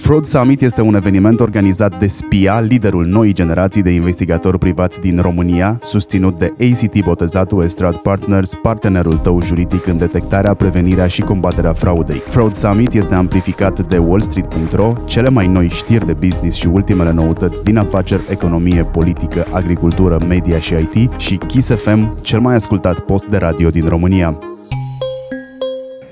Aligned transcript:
Fraud 0.00 0.24
Summit 0.24 0.62
este 0.62 0.80
un 0.80 0.94
eveniment 0.94 1.40
organizat 1.40 1.98
de 1.98 2.06
SPIA, 2.06 2.60
liderul 2.60 3.06
noii 3.06 3.32
generații 3.32 3.82
de 3.82 3.90
investigatori 3.90 4.58
privați 4.58 5.00
din 5.00 5.18
România, 5.20 5.78
susținut 5.82 6.38
de 6.38 6.54
ACT 6.60 7.04
Botezatu 7.04 7.62
Estrad 7.62 7.96
Partners, 7.96 8.54
partenerul 8.62 9.16
tău 9.16 9.42
juridic 9.42 9.86
în 9.86 9.98
detectarea, 9.98 10.54
prevenirea 10.54 11.06
și 11.06 11.20
combaterea 11.20 11.72
fraudei. 11.72 12.18
Fraud 12.18 12.52
Summit 12.52 12.92
este 12.92 13.14
amplificat 13.14 13.88
de 13.88 13.98
wallstreet.ro, 13.98 14.92
cele 15.04 15.28
mai 15.28 15.46
noi 15.46 15.68
știri 15.68 16.06
de 16.06 16.12
business 16.12 16.56
și 16.56 16.66
ultimele 16.66 17.12
noutăți 17.12 17.62
din 17.62 17.76
afaceri, 17.76 18.22
economie, 18.30 18.84
politică, 18.84 19.46
agricultură, 19.52 20.18
media 20.28 20.58
și 20.58 20.74
IT 20.74 21.12
și 21.20 21.36
Kiss 21.36 21.74
FM, 21.74 22.22
cel 22.22 22.40
mai 22.40 22.54
ascultat 22.54 23.00
post 23.00 23.26
de 23.26 23.36
radio 23.36 23.70
din 23.70 23.88
România. 23.88 24.38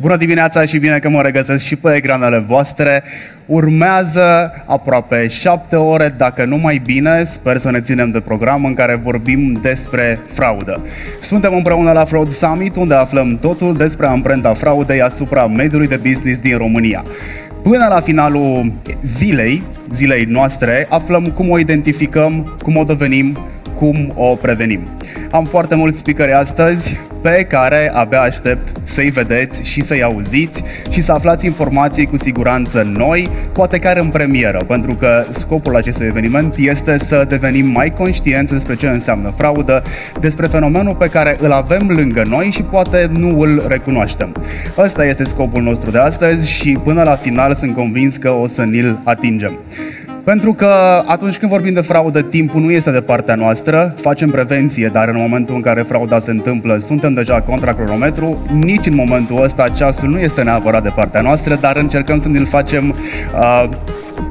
Bună 0.00 0.16
dimineața 0.16 0.64
și 0.64 0.78
bine 0.78 0.98
că 0.98 1.08
mă 1.08 1.22
regăsesc 1.22 1.64
și 1.64 1.76
pe 1.76 1.94
ecranele 1.94 2.38
voastre. 2.38 3.02
Urmează 3.46 4.52
aproape 4.66 5.26
șapte 5.26 5.76
ore, 5.76 6.14
dacă 6.16 6.44
nu 6.44 6.56
mai 6.56 6.80
bine, 6.84 7.24
sper 7.24 7.56
să 7.56 7.70
ne 7.70 7.80
ținem 7.80 8.10
de 8.10 8.20
program 8.20 8.64
în 8.64 8.74
care 8.74 9.00
vorbim 9.02 9.58
despre 9.62 10.18
fraudă. 10.32 10.80
Suntem 11.20 11.54
împreună 11.54 11.92
la 11.92 12.04
Fraud 12.04 12.30
Summit, 12.30 12.76
unde 12.76 12.94
aflăm 12.94 13.38
totul 13.38 13.76
despre 13.76 14.06
amprenta 14.06 14.54
fraudei 14.54 15.02
asupra 15.02 15.46
mediului 15.46 15.88
de 15.88 16.00
business 16.02 16.38
din 16.38 16.56
România. 16.56 17.02
Până 17.62 17.86
la 17.88 18.00
finalul 18.00 18.72
zilei, 19.02 19.62
zilei 19.94 20.24
noastre, 20.24 20.86
aflăm 20.88 21.24
cum 21.24 21.50
o 21.50 21.58
identificăm, 21.58 22.56
cum 22.62 22.76
o 22.76 22.84
devenim, 22.84 23.38
cum 23.78 24.12
o 24.14 24.34
prevenim. 24.34 24.80
Am 25.30 25.44
foarte 25.44 25.74
mulți 25.74 25.98
speakeri 25.98 26.32
astăzi 26.32 27.00
pe 27.22 27.46
care 27.48 27.90
abia 27.94 28.20
aștept 28.20 28.76
să-i 28.84 29.10
vedeți 29.10 29.62
și 29.62 29.80
să-i 29.80 30.02
auziți 30.02 30.62
și 30.90 31.00
să 31.00 31.12
aflați 31.12 31.46
informații 31.46 32.06
cu 32.06 32.16
siguranță 32.16 32.82
noi, 32.96 33.28
poate 33.52 33.78
chiar 33.78 33.96
în 33.96 34.08
premieră, 34.08 34.64
pentru 34.66 34.94
că 34.94 35.24
scopul 35.30 35.76
acestui 35.76 36.06
eveniment 36.06 36.56
este 36.56 36.98
să 36.98 37.24
devenim 37.28 37.66
mai 37.66 37.90
conștienți 37.90 38.52
despre 38.52 38.74
ce 38.74 38.88
înseamnă 38.88 39.32
fraudă, 39.36 39.82
despre 40.20 40.46
fenomenul 40.46 40.94
pe 40.94 41.08
care 41.08 41.36
îl 41.40 41.52
avem 41.52 41.88
lângă 41.88 42.22
noi 42.28 42.50
și 42.50 42.62
poate 42.62 43.10
nu 43.18 43.40
îl 43.40 43.64
recunoaștem. 43.68 44.32
Ăsta 44.78 45.04
este 45.04 45.24
scopul 45.24 45.62
nostru 45.62 45.90
de 45.90 45.98
astăzi 45.98 46.50
și 46.50 46.78
până 46.84 47.02
la 47.02 47.14
final 47.14 47.54
sunt 47.54 47.74
convins 47.74 48.16
că 48.16 48.30
o 48.30 48.46
să 48.46 48.62
ni-l 48.62 48.98
atingem. 49.04 49.58
Pentru 50.28 50.52
că 50.52 51.02
atunci 51.06 51.38
când 51.38 51.50
vorbim 51.50 51.72
de 51.72 51.80
fraudă, 51.80 52.22
timpul 52.22 52.60
nu 52.60 52.70
este 52.70 52.90
de 52.90 53.00
partea 53.00 53.34
noastră, 53.34 53.94
facem 54.00 54.30
prevenție, 54.30 54.88
dar 54.92 55.08
în 55.08 55.16
momentul 55.16 55.54
în 55.54 55.60
care 55.60 55.82
frauda 55.82 56.18
se 56.18 56.30
întâmplă, 56.30 56.78
suntem 56.78 57.14
deja 57.14 57.40
contra 57.40 57.72
cronometru, 57.72 58.46
nici 58.52 58.86
în 58.86 58.94
momentul 58.94 59.42
ăsta 59.42 59.68
ceasul 59.68 60.08
nu 60.08 60.18
este 60.18 60.42
neapărat 60.42 60.82
de 60.82 60.92
partea 60.94 61.20
noastră, 61.20 61.54
dar 61.60 61.76
încercăm 61.76 62.20
să 62.20 62.28
ne-l 62.28 62.46
facem 62.46 62.88
uh, 62.88 63.68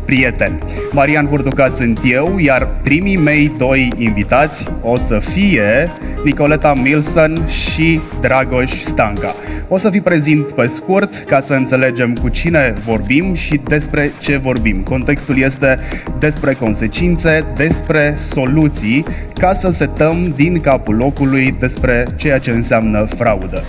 prieten. 0.05 0.59
Marian 0.91 1.25
Burduca 1.29 1.69
sunt 1.69 1.99
eu, 2.05 2.37
iar 2.37 2.67
primii 2.83 3.17
mei 3.17 3.51
doi 3.57 3.91
invitați 3.97 4.65
o 4.81 4.97
să 4.97 5.19
fie 5.19 5.91
Nicoleta 6.23 6.73
Milson 6.83 7.47
și 7.47 7.99
Dragoș 8.21 8.71
Stanca. 8.71 9.33
O 9.67 9.77
să 9.77 9.89
vi 9.89 10.01
prezint 10.01 10.51
pe 10.51 10.65
scurt 10.65 11.23
ca 11.27 11.39
să 11.39 11.53
înțelegem 11.53 12.13
cu 12.13 12.29
cine 12.29 12.73
vorbim 12.85 13.33
și 13.33 13.61
despre 13.67 14.11
ce 14.19 14.37
vorbim. 14.37 14.81
Contextul 14.81 15.37
este 15.37 15.79
despre 16.19 16.53
consecințe, 16.53 17.45
despre 17.55 18.15
soluții, 18.17 19.05
ca 19.33 19.53
să 19.53 19.71
setăm 19.71 20.33
din 20.35 20.59
capul 20.59 20.95
locului 20.95 21.55
despre 21.59 22.05
ceea 22.15 22.37
ce 22.37 22.51
înseamnă 22.51 23.05
fraudă. 23.17 23.61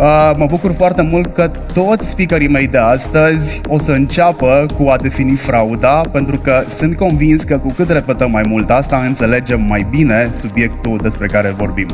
Uh, 0.00 0.30
mă 0.36 0.46
bucur 0.46 0.72
foarte 0.72 1.02
mult 1.02 1.34
că 1.34 1.50
toți 1.74 2.08
speakerii 2.08 2.48
mei 2.48 2.66
de 2.66 2.78
astăzi 2.78 3.60
o 3.68 3.78
să 3.78 3.92
înceapă 3.92 4.66
cu 4.78 4.88
a 4.88 4.96
defini 4.96 5.36
frauda, 5.36 6.00
pentru 6.12 6.38
că 6.38 6.62
sunt 6.68 6.96
convins 6.96 7.42
că 7.42 7.58
cu 7.58 7.72
cât 7.76 7.88
repetăm 7.88 8.30
mai 8.30 8.42
mult 8.48 8.70
asta, 8.70 9.02
înțelegem 9.06 9.60
mai 9.60 9.86
bine 9.90 10.30
subiectul 10.34 10.98
despre 11.02 11.26
care 11.26 11.54
vorbim. 11.56 11.86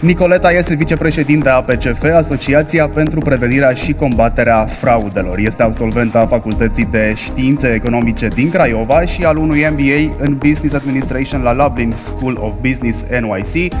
Nicoleta 0.00 0.52
este 0.52 0.74
vicepreședinte 0.74 1.48
a 1.48 1.62
PCF, 1.62 2.04
Asociația 2.16 2.88
pentru 2.88 3.20
Prevenirea 3.20 3.72
și 3.72 3.92
Combaterea 3.92 4.64
Fraudelor. 4.64 5.38
Este 5.38 5.62
absolventă 5.62 6.18
a 6.18 6.26
Facultății 6.26 6.88
de 6.90 7.12
Științe 7.16 7.68
Economice 7.68 8.28
din 8.28 8.50
Craiova 8.50 9.04
și 9.04 9.22
al 9.22 9.36
unui 9.36 9.66
MBA 9.70 10.24
în 10.24 10.34
Business 10.34 10.74
Administration 10.74 11.42
la 11.42 11.54
Lublin 11.54 11.90
School 11.90 12.38
of 12.40 12.54
Business 12.60 13.04
NYC, 13.20 13.72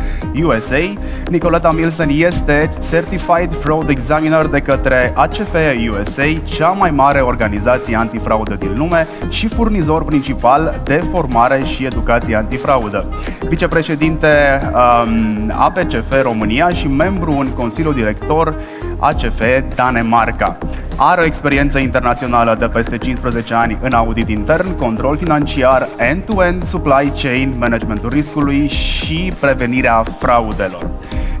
USA. 0.44 0.92
Nicoleta 1.30 1.70
Milson 1.70 2.08
este 2.08 2.68
Certified 2.90 3.51
Fraud 3.52 3.88
Examiner 3.88 4.46
de 4.46 4.60
către 4.60 5.12
ACF 5.14 5.54
USA, 5.90 6.22
cea 6.44 6.68
mai 6.68 6.90
mare 6.90 7.20
organizație 7.20 7.96
antifraudă 7.96 8.54
din 8.54 8.74
lume 8.76 9.06
și 9.28 9.48
furnizor 9.48 10.04
principal 10.04 10.80
de 10.84 11.04
formare 11.10 11.62
și 11.64 11.84
educație 11.84 12.36
antifraudă. 12.36 13.04
Vicepreședinte 13.48 14.60
um, 14.74 15.52
APCF 15.56 16.22
România 16.22 16.68
și 16.68 16.88
membru 16.88 17.30
în 17.30 17.52
Consiliul 17.52 17.94
Director 17.94 18.54
ACF 18.98 19.42
Danemarca. 19.74 20.58
Are 20.96 21.20
o 21.20 21.24
experiență 21.24 21.78
internațională 21.78 22.56
de 22.58 22.66
peste 22.66 22.98
15 22.98 23.54
ani 23.54 23.78
în 23.80 23.92
audit 23.92 24.28
intern, 24.28 24.76
control 24.76 25.16
financiar, 25.16 25.88
end-to-end 25.96 26.62
supply 26.62 27.12
chain, 27.22 27.54
managementul 27.58 28.08
riscului 28.08 28.68
și 28.68 29.32
prevenirea 29.40 30.02
fraudelor. 30.18 30.90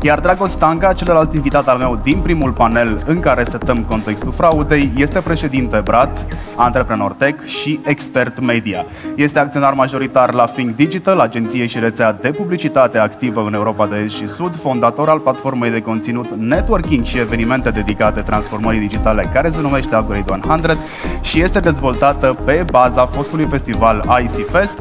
Iar 0.04 0.20
Dragoș 0.20 0.50
Stanca, 0.50 0.92
celălalt 0.92 1.34
invitat 1.34 1.68
al 1.68 1.78
meu 1.78 2.00
din 2.02 2.18
primul 2.18 2.52
panel 2.52 3.02
în 3.06 3.20
care 3.20 3.44
setăm 3.44 3.84
contextul 3.84 4.32
fraudei, 4.32 4.92
este 4.96 5.20
președinte 5.20 5.80
BRAT, 5.84 6.26
antreprenor 6.56 7.12
tech 7.12 7.44
și 7.44 7.80
expert 7.84 8.40
media. 8.40 8.84
Este 9.16 9.38
acționar 9.38 9.72
majoritar 9.72 10.32
la 10.32 10.44
Think 10.44 10.76
Digital, 10.76 11.18
agenție 11.18 11.66
și 11.66 11.78
rețea 11.78 12.12
de 12.12 12.30
publicitate 12.30 12.98
activă 12.98 13.44
în 13.46 13.54
Europa 13.54 13.86
de 13.86 13.96
Est 13.96 14.14
și 14.14 14.28
Sud, 14.28 14.56
fondator 14.56 15.08
al 15.08 15.18
platformei 15.18 15.70
de 15.70 15.82
conținut 15.82 16.34
networking 16.34 17.04
și 17.04 17.18
evenimente 17.18 17.70
dedicate 17.70 18.20
transformării 18.20 18.80
digitale 18.80 19.30
care 19.32 19.50
se 19.50 19.60
numește 19.60 19.96
Upgrade 19.96 20.42
100 20.48 20.76
și 21.20 21.42
este 21.42 21.60
dezvoltată 21.60 22.36
pe 22.44 22.64
baza 22.70 23.06
fostului 23.06 23.46
festival 23.50 24.20
IC 24.22 24.46
Fest, 24.46 24.78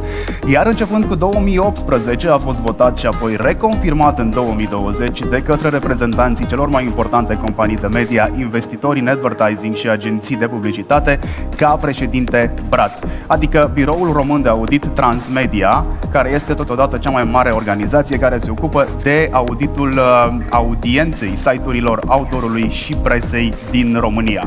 iar 0.47 0.65
începând 0.65 1.05
cu 1.05 1.15
2018 1.15 2.27
a 2.27 2.37
fost 2.37 2.59
votat 2.59 2.97
și 2.97 3.05
apoi 3.05 3.35
reconfirmat 3.39 4.19
în 4.19 4.29
2020 4.29 5.10
de 5.19 5.41
către 5.41 5.69
reprezentanții 5.69 6.45
celor 6.45 6.67
mai 6.67 6.83
importante 6.83 7.33
companii 7.33 7.75
de 7.75 7.87
media, 7.87 8.29
investitori 8.37 8.99
în 8.99 9.07
advertising 9.07 9.75
și 9.75 9.89
agenții 9.89 10.35
de 10.35 10.47
publicitate 10.47 11.19
ca 11.57 11.69
președinte 11.81 12.53
BRAT, 12.69 13.07
adică 13.27 13.71
Biroul 13.73 14.11
Român 14.11 14.41
de 14.41 14.49
Audit 14.49 14.85
Transmedia, 14.93 15.85
care 16.11 16.33
este 16.33 16.53
totodată 16.53 16.97
cea 16.97 17.09
mai 17.09 17.23
mare 17.23 17.49
organizație 17.49 18.17
care 18.17 18.37
se 18.37 18.51
ocupă 18.51 18.87
de 19.03 19.29
auditul 19.31 19.91
uh, 19.91 20.45
audienței 20.49 21.35
site-urilor 21.35 21.99
autorului 22.07 22.69
și 22.69 22.93
presei 23.03 23.53
din 23.71 23.97
România. 23.99 24.43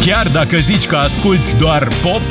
Chiar 0.00 0.28
dacă 0.28 0.56
zici 0.56 0.86
că 0.86 0.96
asculti 0.96 1.56
doar 1.56 1.88
pop, 2.02 2.22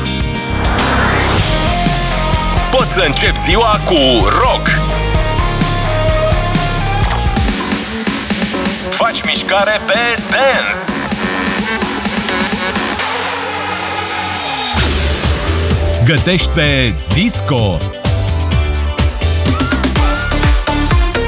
poți 2.76 2.94
să 2.94 3.04
începi 3.06 3.38
ziua 3.38 3.78
cu 3.84 4.26
rock. 4.42 4.73
Faci 9.14 9.26
mișcare 9.26 9.80
pe 9.86 10.22
dance. 10.30 10.92
Gătești 16.04 16.48
pe 16.48 16.94
disco. 17.12 17.78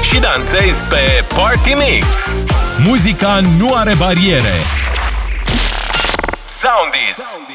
Și 0.01 0.19
dansezi 0.19 0.83
pe 0.83 1.23
Party 1.35 1.73
Mix. 1.73 2.07
Muzica 2.77 3.39
nu 3.57 3.73
are 3.73 3.93
bariere. 3.97 4.53
Soundis. 6.45 7.46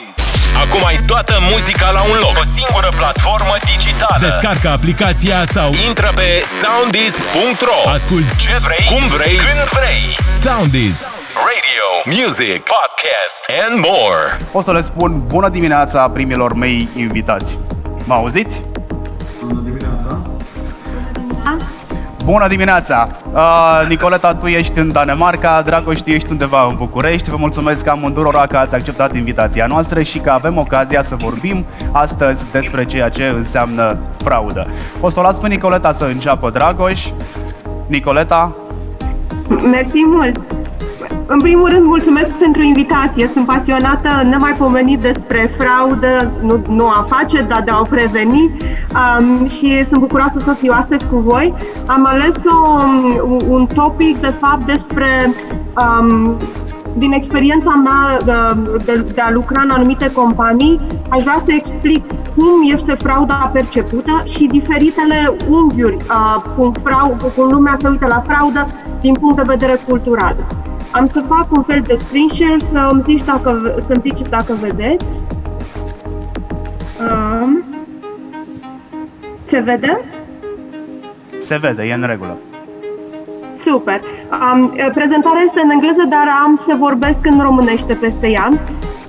Acum 0.64 0.84
ai 0.84 0.98
toată 1.06 1.34
muzica 1.50 1.90
la 1.90 2.02
un 2.02 2.16
loc. 2.25 2.34
O 2.40 2.44
singură 2.56 2.88
platformă 2.96 3.54
digitală. 3.70 4.19
Descarcă 4.20 4.69
aplicația 4.69 5.38
sau 5.46 5.70
intră 5.88 6.10
pe 6.14 6.28
soundis.ro. 6.60 7.90
Asculți 7.90 8.38
ce 8.42 8.58
vrei, 8.66 8.84
cum 8.92 9.08
vrei, 9.16 9.37
când 9.37 9.62
vrei. 9.78 10.02
Soundis. 10.44 10.98
Radio, 11.48 11.87
music, 12.16 12.60
podcast 12.76 13.42
and 13.62 13.75
more. 13.88 14.37
O 14.52 14.62
să 14.62 14.72
le 14.72 14.82
spun 14.82 15.22
bună 15.26 15.48
dimineața 15.48 16.08
primilor 16.08 16.52
mei 16.54 16.88
invitați. 16.96 17.58
Mă 18.04 18.14
auziți? 18.14 18.62
Bună 19.40 19.60
dimineața! 19.60 19.71
Uh, 23.32 23.88
Nicoleta, 23.88 24.34
tu 24.34 24.46
ești 24.46 24.78
în 24.78 24.92
Danemarca, 24.92 25.62
Dragoș, 25.62 26.00
tu 26.00 26.10
ești 26.10 26.30
undeva 26.30 26.66
în 26.69 26.74
București. 26.76 27.30
Vă 27.30 27.36
mulțumesc 27.36 27.88
amândurora 27.88 28.46
că 28.46 28.56
ați 28.56 28.74
acceptat 28.74 29.14
invitația 29.14 29.66
noastră 29.66 30.02
și 30.02 30.19
că 30.19 30.30
avem 30.30 30.58
ocazia 30.58 31.02
să 31.02 31.14
vorbim 31.14 31.64
astăzi 31.92 32.52
despre 32.52 32.84
ceea 32.84 33.08
ce 33.08 33.24
înseamnă 33.24 33.96
fraudă. 34.16 34.66
O 35.00 35.10
să 35.10 35.19
o 35.19 35.22
las 35.22 35.38
pe 35.38 35.48
Nicoleta 35.48 35.92
să 35.92 36.04
înceapă, 36.04 36.50
Dragoș. 36.50 37.08
Nicoleta? 37.86 38.56
Mersi 39.48 40.02
mult! 40.06 40.62
În 41.32 41.40
primul 41.40 41.69
rând, 41.69 41.87
mulțumesc 41.87 42.31
pentru 42.31 42.62
invitație. 42.62 43.26
Sunt 43.26 43.46
pasionată 43.46 44.08
nemaipomenit 44.25 45.00
despre 45.00 45.50
fraudă, 45.58 46.32
nu, 46.40 46.62
nu 46.69 46.87
a 46.87 47.06
face, 47.08 47.43
dar 47.49 47.62
de 47.64 47.70
a 47.70 47.79
o 47.79 47.82
preveni 47.84 48.50
um, 48.94 49.46
și 49.46 49.84
sunt 49.84 50.00
bucuroasă 50.00 50.38
să 50.38 50.52
fiu 50.52 50.73
astăzi 50.75 51.06
cu 51.06 51.17
voi. 51.17 51.55
Am 51.87 52.05
ales 52.06 52.37
o, 52.44 52.82
un 53.49 53.67
topic, 53.75 54.20
de 54.20 54.34
fapt, 54.38 54.67
despre 54.67 55.31
um, 55.76 56.37
din 56.96 57.12
experiența 57.12 57.82
mea 57.85 58.19
de, 58.25 58.61
de, 58.85 59.06
de 59.14 59.20
a 59.20 59.31
lucra 59.31 59.61
în 59.61 59.70
anumite 59.70 60.12
companii, 60.12 60.81
aș 61.08 61.23
vrea 61.23 61.43
să 61.44 61.52
explic 61.52 62.05
cum 62.37 62.73
este 62.73 62.94
frauda 62.94 63.50
percepută 63.52 64.23
și 64.25 64.46
diferitele 64.46 65.37
unghiuri 65.49 65.96
uh, 65.96 66.43
cum, 66.56 66.75
frau, 66.82 67.17
cum 67.37 67.50
lumea 67.50 67.76
se 67.81 67.88
uită 67.88 68.06
la 68.06 68.23
fraudă 68.26 68.67
din 69.02 69.14
punct 69.14 69.37
de 69.37 69.43
vedere 69.46 69.78
cultural. 69.88 70.37
Am 70.93 71.06
să 71.06 71.25
fac 71.28 71.46
un 71.56 71.62
fel 71.62 71.82
de 71.87 71.94
screen 71.96 72.28
share 72.28 72.56
să 72.72 72.88
îmi 72.90 73.02
zici 73.02 73.25
dacă, 73.25 73.75
să 73.87 73.96
ziceți 74.02 74.31
dacă 74.31 74.52
vedeți. 74.60 75.06
Um, 77.00 77.64
se 79.46 79.58
vede? 79.58 80.00
Se 81.40 81.56
vede, 81.56 81.82
e 81.82 81.93
în 81.93 82.06
regulă. 82.06 82.37
Super. 83.64 84.00
Um, 84.52 84.72
prezentarea 84.94 85.43
este 85.43 85.60
în 85.64 85.70
engleză, 85.70 86.04
dar 86.08 86.26
am 86.44 86.56
să 86.56 86.75
vorbesc 86.78 87.26
în 87.26 87.40
românește 87.40 87.94
peste 87.94 88.28
ea. 88.31 88.49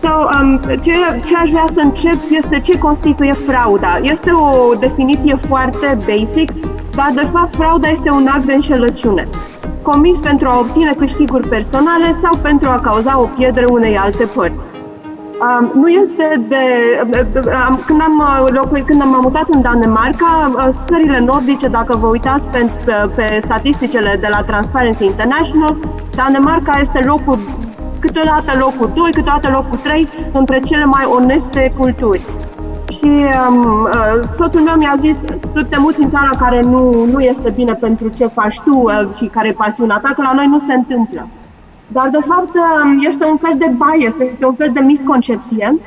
So, 0.02 0.10
um, 0.42 0.60
ce, 0.82 0.92
ce 1.26 1.36
aș 1.36 1.50
vrea 1.50 1.66
să 1.74 1.80
încep 1.80 2.18
este 2.30 2.60
ce 2.60 2.78
constituie 2.78 3.34
frauda. 3.34 4.00
Este 4.02 4.32
o 4.32 4.76
definiție 4.80 5.36
foarte 5.36 5.98
basic, 6.06 6.52
dar 6.96 7.12
de 7.16 7.28
fapt 7.32 7.56
frauda 7.56 7.90
este 7.90 8.10
un 8.10 8.28
act 8.28 8.46
de 8.46 8.54
înșelăciune 8.54 9.28
comis 9.84 10.20
pentru 10.20 10.48
a 10.48 10.60
obține 10.60 10.94
câștiguri 10.94 11.48
personale 11.48 12.16
sau 12.22 12.38
pentru 12.42 12.70
a 12.70 12.80
cauza 12.80 13.20
o 13.20 13.28
pierdere 13.36 13.66
unei 13.70 13.98
alte 13.98 14.26
părți. 14.36 14.66
Um, 15.44 15.72
nu 15.82 15.88
este 15.88 16.46
de. 16.48 16.64
Um, 17.36 17.80
când, 17.86 18.02
am 18.02 18.48
locuit, 18.54 18.86
când 18.86 19.02
am 19.02 19.20
mutat 19.22 19.48
în 19.50 19.62
Danemarca, 19.62 20.52
țările 20.86 21.20
nordice, 21.20 21.68
dacă 21.68 21.98
vă 21.98 22.08
uitați 22.08 22.48
pe, 22.48 22.70
pe, 22.86 22.94
pe 23.16 23.40
statisticile 23.42 24.18
de 24.20 24.28
la 24.30 24.42
Transparency 24.42 25.06
International, 25.06 25.76
Danemarca 26.16 26.80
este 26.82 27.00
locul, 27.06 27.38
câteodată 28.00 28.58
locul 28.60 28.90
2, 28.96 29.12
câteodată 29.12 29.50
locul 29.52 29.78
3 29.84 30.08
între 30.32 30.60
cele 30.60 30.86
mai 30.86 31.04
oneste 31.18 31.74
culturi 31.78 32.22
și 33.04 33.12
um, 33.50 33.84
uh, 33.84 34.20
soțul 34.38 34.62
meu 34.62 34.76
mi-a 34.78 34.96
zis, 35.00 35.18
tu 35.54 35.62
te 35.64 35.78
muți 35.80 36.02
în 36.02 36.10
țara 36.10 36.30
care 36.40 36.60
nu, 36.62 37.06
nu 37.12 37.20
este 37.20 37.50
bine 37.56 37.74
pentru 37.74 38.08
ce 38.18 38.26
faci 38.26 38.60
tu 38.60 38.76
uh, 38.76 39.02
și 39.18 39.26
care 39.26 39.48
e 39.48 39.62
pasiunea 39.66 40.00
ta, 40.04 40.12
că 40.16 40.22
la 40.22 40.34
noi 40.34 40.48
nu 40.48 40.60
se 40.60 40.74
întâmplă. 40.74 41.28
Dar, 41.88 42.10
de 42.10 42.24
fapt, 42.28 42.56
uh, 42.56 43.06
este 43.08 43.26
un 43.26 43.38
fel 43.38 43.56
de 43.58 43.72
bias, 43.82 44.14
este 44.32 44.46
un 44.46 44.54
fel 44.54 44.70
de 44.74 44.80
misconcepție, 44.80 45.78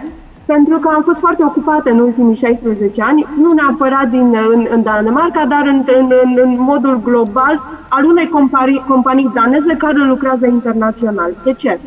pentru 0.45 0.79
că 0.79 0.89
am 0.95 1.03
fost 1.03 1.19
foarte 1.19 1.45
ocupată 1.45 1.91
în 1.91 1.99
ultimii 1.99 2.35
16 2.35 3.03
ani, 3.03 3.27
nu 3.43 3.53
neapărat 3.53 4.09
din, 4.09 4.37
în, 4.55 4.67
în 4.71 4.83
Danemarca, 4.83 5.45
dar 5.49 5.67
în, 5.67 5.85
în, 5.99 6.13
în, 6.25 6.39
în 6.43 6.57
modul 6.59 7.01
global 7.03 7.63
al 7.89 8.05
unei 8.05 8.29
companii, 8.29 8.85
companii 8.89 9.31
daneze 9.35 9.77
care 9.77 9.99
lucrează 9.99 10.47
internațional. 10.47 11.31
De 11.45 11.53
ce? 11.53 11.79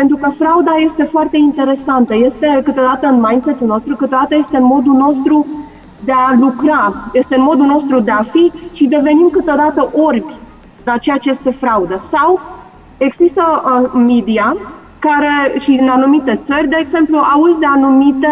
Pentru 0.00 0.16
că 0.16 0.30
frauda 0.38 0.74
este 0.84 1.02
foarte 1.02 1.36
interesantă, 1.36 2.14
este 2.14 2.60
câteodată 2.64 3.06
în 3.06 3.24
mindset-ul 3.28 3.66
nostru, 3.66 3.96
câteodată 3.96 4.34
este 4.34 4.56
în 4.56 4.64
modul 4.64 4.94
nostru 4.94 5.46
de 6.04 6.12
a 6.12 6.34
lucra, 6.40 6.92
este 7.12 7.34
în 7.34 7.42
modul 7.42 7.66
nostru 7.66 8.00
de 8.00 8.10
a 8.10 8.22
fi 8.22 8.52
și 8.72 8.86
devenim 8.86 9.28
câteodată 9.32 9.90
orbi 9.94 10.34
la 10.84 10.96
ceea 10.96 11.16
ce 11.16 11.30
este 11.30 11.50
fraudă. 11.50 11.98
Sau 12.10 12.40
există 12.96 13.42
uh, 13.42 13.90
media 14.06 14.56
care 14.98 15.58
și 15.58 15.78
în 15.80 15.88
anumite 15.88 16.40
țări, 16.44 16.68
de 16.68 16.76
exemplu, 16.78 17.18
auzi 17.18 17.58
de 17.58 17.66
anumite 17.66 18.28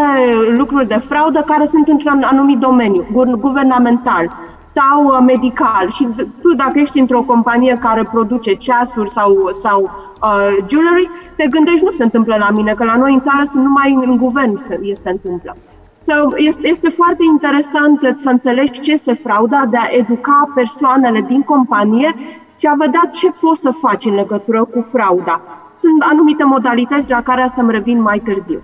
lucruri 0.48 0.88
de 0.88 1.02
fraudă 1.08 1.42
care 1.46 1.66
sunt 1.66 1.88
într-un 1.88 2.22
anumit 2.22 2.58
domeniu, 2.58 3.06
guvernamental 3.40 4.45
sau 4.76 5.04
uh, 5.04 5.18
medical. 5.26 5.90
Și 5.90 6.08
tu, 6.42 6.54
dacă 6.54 6.78
ești 6.78 6.98
într-o 6.98 7.20
companie 7.20 7.78
care 7.80 8.02
produce 8.12 8.54
ceasuri 8.54 9.10
sau, 9.10 9.50
sau 9.62 9.90
uh, 10.22 10.56
jewelry, 10.68 11.10
te 11.36 11.46
gândești, 11.46 11.84
nu 11.84 11.90
se 11.90 12.02
întâmplă 12.02 12.36
la 12.38 12.50
mine, 12.50 12.74
că 12.74 12.84
la 12.84 12.96
noi 12.96 13.12
în 13.12 13.20
țară 13.20 13.44
sunt 13.44 13.64
numai 13.64 13.98
în 14.04 14.16
guvern 14.16 14.56
se, 14.56 14.80
se 15.02 15.10
întâmplă. 15.10 15.56
So, 15.98 16.12
este, 16.36 16.68
este 16.68 16.88
foarte 16.88 17.24
interesant 17.32 18.14
să 18.16 18.28
înțelegi 18.28 18.80
ce 18.80 18.92
este 18.92 19.12
frauda, 19.12 19.62
de 19.70 19.76
a 19.76 19.88
educa 19.90 20.52
persoanele 20.54 21.20
din 21.20 21.42
companie 21.42 22.14
și 22.58 22.66
a 22.66 22.74
vedea 22.78 23.10
ce 23.12 23.30
poți 23.40 23.60
să 23.60 23.70
faci 23.70 24.04
în 24.04 24.14
legătură 24.14 24.64
cu 24.64 24.86
frauda. 24.92 25.40
Sunt 25.78 26.02
anumite 26.10 26.44
modalități 26.44 27.10
la 27.10 27.22
care 27.22 27.50
să-mi 27.54 27.70
revin 27.70 28.02
mai 28.02 28.18
târziu. 28.18 28.60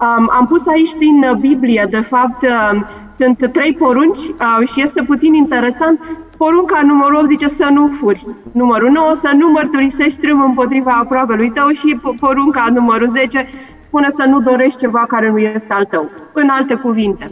Um, 0.00 0.28
am 0.30 0.46
pus 0.46 0.66
aici 0.66 0.94
din 0.94 1.36
Biblie, 1.40 1.86
de 1.90 2.00
fapt, 2.00 2.42
uh, 2.42 2.80
sunt 3.18 3.50
trei 3.52 3.72
porunci 3.72 4.18
uh, 4.18 4.68
și 4.68 4.82
este 4.82 5.02
puțin 5.02 5.34
interesant. 5.34 6.00
Porunca 6.36 6.80
numărul 6.82 7.16
8 7.16 7.28
zice 7.28 7.48
să 7.48 7.68
nu 7.72 7.88
furi. 8.00 8.26
Numărul 8.52 8.90
9 8.90 9.14
să 9.20 9.30
nu 9.36 9.48
mărturisești 9.50 10.18
strâm 10.18 10.42
împotriva 10.42 10.92
aproapelui 10.92 11.50
tău 11.50 11.68
și 11.68 12.00
porunca 12.20 12.66
numărul 12.74 13.08
10 13.08 13.48
spune 13.80 14.08
să 14.10 14.24
nu 14.28 14.40
dorești 14.40 14.78
ceva 14.78 15.04
care 15.08 15.30
nu 15.30 15.38
este 15.38 15.72
al 15.72 15.84
tău. 15.84 16.08
În 16.32 16.48
alte 16.48 16.74
cuvinte. 16.74 17.30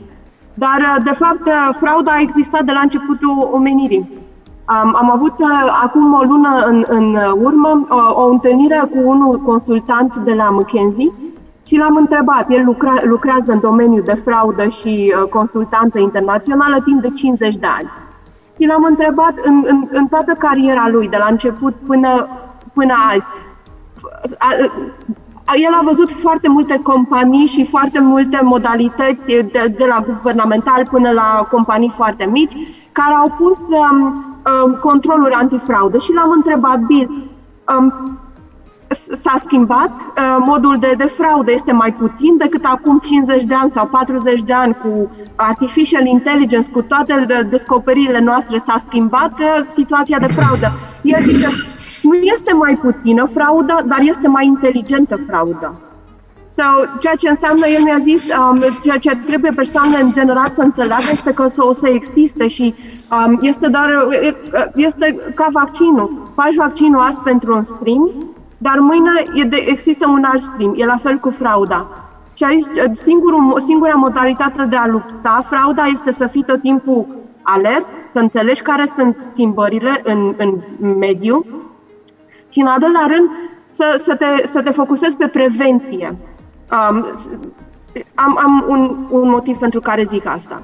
Dar, 0.54 0.78
uh, 0.80 1.04
de 1.04 1.10
fapt, 1.10 1.46
uh, 1.46 1.76
frauda 1.80 2.12
a 2.12 2.20
existat 2.20 2.64
de 2.64 2.72
la 2.72 2.80
începutul 2.80 3.48
omenirii. 3.52 4.22
Am, 4.64 4.96
am 4.96 5.10
avut 5.10 5.34
uh, 5.38 5.80
acum 5.82 6.12
o 6.12 6.22
lună 6.22 6.64
în, 6.66 6.84
în 6.88 7.18
urmă 7.34 7.86
o, 7.88 8.22
o 8.22 8.28
întâlnire 8.28 8.82
cu 8.90 8.98
unul 9.04 9.40
consultant 9.40 10.16
de 10.16 10.32
la 10.32 10.50
McKenzie 10.50 11.12
și 11.66 11.76
l-am 11.76 11.96
întrebat, 11.96 12.50
el 12.50 12.64
lucra, 12.64 12.94
lucrează 13.02 13.52
în 13.52 13.60
domeniul 13.60 14.02
de 14.04 14.14
fraudă 14.24 14.64
și 14.68 15.14
uh, 15.16 15.28
consultanță 15.28 15.98
internațională 15.98 16.80
timp 16.84 17.00
de 17.02 17.08
50 17.14 17.56
de 17.56 17.66
ani. 17.66 17.90
Și 18.58 18.66
l-am 18.66 18.84
întrebat 18.88 19.34
în, 19.42 19.64
în, 19.66 19.86
în 19.90 20.06
toată 20.06 20.32
cariera 20.38 20.88
lui, 20.88 21.08
de 21.08 21.16
la 21.16 21.26
început 21.30 21.74
până, 21.86 22.28
până 22.72 22.94
azi, 23.10 23.26
a, 24.38 24.48
a, 25.44 25.52
el 25.56 25.72
a 25.80 25.84
văzut 25.84 26.10
foarte 26.10 26.48
multe 26.48 26.80
companii 26.82 27.46
și 27.46 27.66
foarte 27.66 28.00
multe 28.00 28.40
modalități, 28.42 29.26
de, 29.26 29.74
de 29.78 29.84
la 29.88 30.04
guvernamental 30.06 30.86
până 30.90 31.10
la 31.10 31.46
companii 31.50 31.92
foarte 31.96 32.24
mici, 32.24 32.52
care 32.92 33.14
au 33.14 33.34
pus 33.38 33.58
um, 33.58 34.00
um, 34.64 34.74
controluri 34.80 35.34
antifraudă. 35.34 35.98
Și 35.98 36.12
l-am 36.12 36.30
întrebat, 36.30 36.78
Bill, 36.78 37.28
um, 37.78 38.18
s-a 38.94 39.34
schimbat, 39.38 39.90
uh, 39.90 40.36
modul 40.46 40.76
de, 40.78 40.94
de 40.96 41.04
fraudă 41.04 41.52
este 41.52 41.72
mai 41.72 41.92
puțin 41.92 42.36
decât 42.36 42.64
acum 42.64 42.98
50 43.04 43.42
de 43.42 43.54
ani 43.54 43.70
sau 43.70 43.86
40 43.86 44.40
de 44.40 44.52
ani 44.52 44.76
cu 44.82 45.10
artificial 45.36 46.06
intelligence, 46.06 46.70
cu 46.70 46.82
toate 46.82 47.26
descoperirile 47.50 48.20
noastre 48.20 48.62
s-a 48.66 48.82
schimbat 48.86 49.38
uh, 49.38 49.66
situația 49.72 50.18
de 50.18 50.26
fraudă. 50.26 50.72
El 51.02 51.22
zice, 51.22 51.48
nu 52.02 52.14
este 52.14 52.52
mai 52.52 52.78
puțină 52.82 53.24
fraudă, 53.24 53.82
dar 53.86 54.00
este 54.00 54.28
mai 54.28 54.46
inteligentă 54.46 55.16
fraudă. 55.26 55.80
So, 56.56 56.62
ceea 57.00 57.14
ce 57.14 57.28
înseamnă, 57.28 57.66
el 57.66 57.82
mi-a 57.82 58.00
zis, 58.02 58.22
um, 58.36 58.60
ceea 58.82 58.98
ce 58.98 59.16
trebuie 59.26 59.50
persoanele 59.50 60.02
în 60.02 60.12
general 60.12 60.48
să 60.50 60.62
înțeleagă 60.62 61.04
este 61.10 61.32
că 61.32 61.46
o 61.56 61.72
să 61.72 61.88
existe 61.88 62.46
și 62.46 62.74
um, 63.10 63.38
este 63.40 63.68
doar, 63.68 63.88
este 64.74 65.32
ca 65.34 65.48
vaccinul. 65.52 66.22
Faci 66.34 66.54
vaccinul 66.54 67.00
azi 67.00 67.20
pentru 67.20 67.56
un 67.56 67.62
stream, 67.62 68.10
dar 68.58 68.78
mâine 68.78 69.10
e 69.34 69.42
de, 69.42 69.56
există 69.66 70.08
un 70.08 70.24
alt 70.24 70.42
stream, 70.42 70.74
e 70.76 70.84
la 70.84 70.96
fel 70.96 71.16
cu 71.18 71.30
frauda. 71.30 71.86
Și 72.34 72.44
aici 72.44 72.66
singurul, 72.92 73.60
singura 73.60 73.94
modalitate 73.94 74.64
de 74.64 74.76
a 74.76 74.86
lupta 74.86 75.44
frauda 75.48 75.84
este 75.84 76.12
să 76.12 76.26
fii 76.26 76.44
tot 76.44 76.60
timpul 76.60 77.06
alert, 77.42 77.86
să 78.12 78.18
înțelegi 78.18 78.62
care 78.62 78.90
sunt 78.96 79.16
schimbările 79.32 80.00
în, 80.04 80.34
în 80.36 80.60
mediu 80.98 81.46
și, 82.48 82.60
în 82.60 82.66
al 82.66 82.78
doilea 82.78 83.06
rând, 83.06 83.28
să, 83.68 83.96
să, 83.98 84.14
te, 84.14 84.46
să 84.46 84.62
te 84.62 84.70
focusezi 84.70 85.16
pe 85.16 85.26
prevenție. 85.26 86.16
Um, 86.70 87.06
am 88.14 88.38
am 88.38 88.64
un, 88.68 89.06
un 89.10 89.28
motiv 89.28 89.56
pentru 89.58 89.80
care 89.80 90.04
zic 90.04 90.26
asta. 90.26 90.62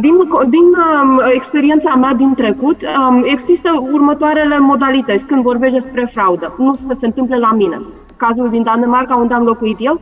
Din, 0.00 0.14
din 0.48 0.64
um, 1.02 1.20
experiența 1.32 1.94
mea 1.94 2.14
din 2.14 2.34
trecut, 2.34 2.82
um, 2.82 3.22
există 3.24 3.70
următoarele 3.92 4.58
modalități 4.58 5.24
când 5.24 5.42
vorbești 5.42 5.78
despre 5.78 6.08
fraudă. 6.12 6.54
Nu 6.58 6.74
să 6.74 6.96
se 6.98 7.06
întâmple 7.06 7.38
la 7.38 7.52
mine. 7.52 7.80
Cazul 8.16 8.50
din 8.50 8.62
Danemarca, 8.62 9.16
unde 9.16 9.34
am 9.34 9.42
locuit 9.42 9.76
eu, 9.78 10.00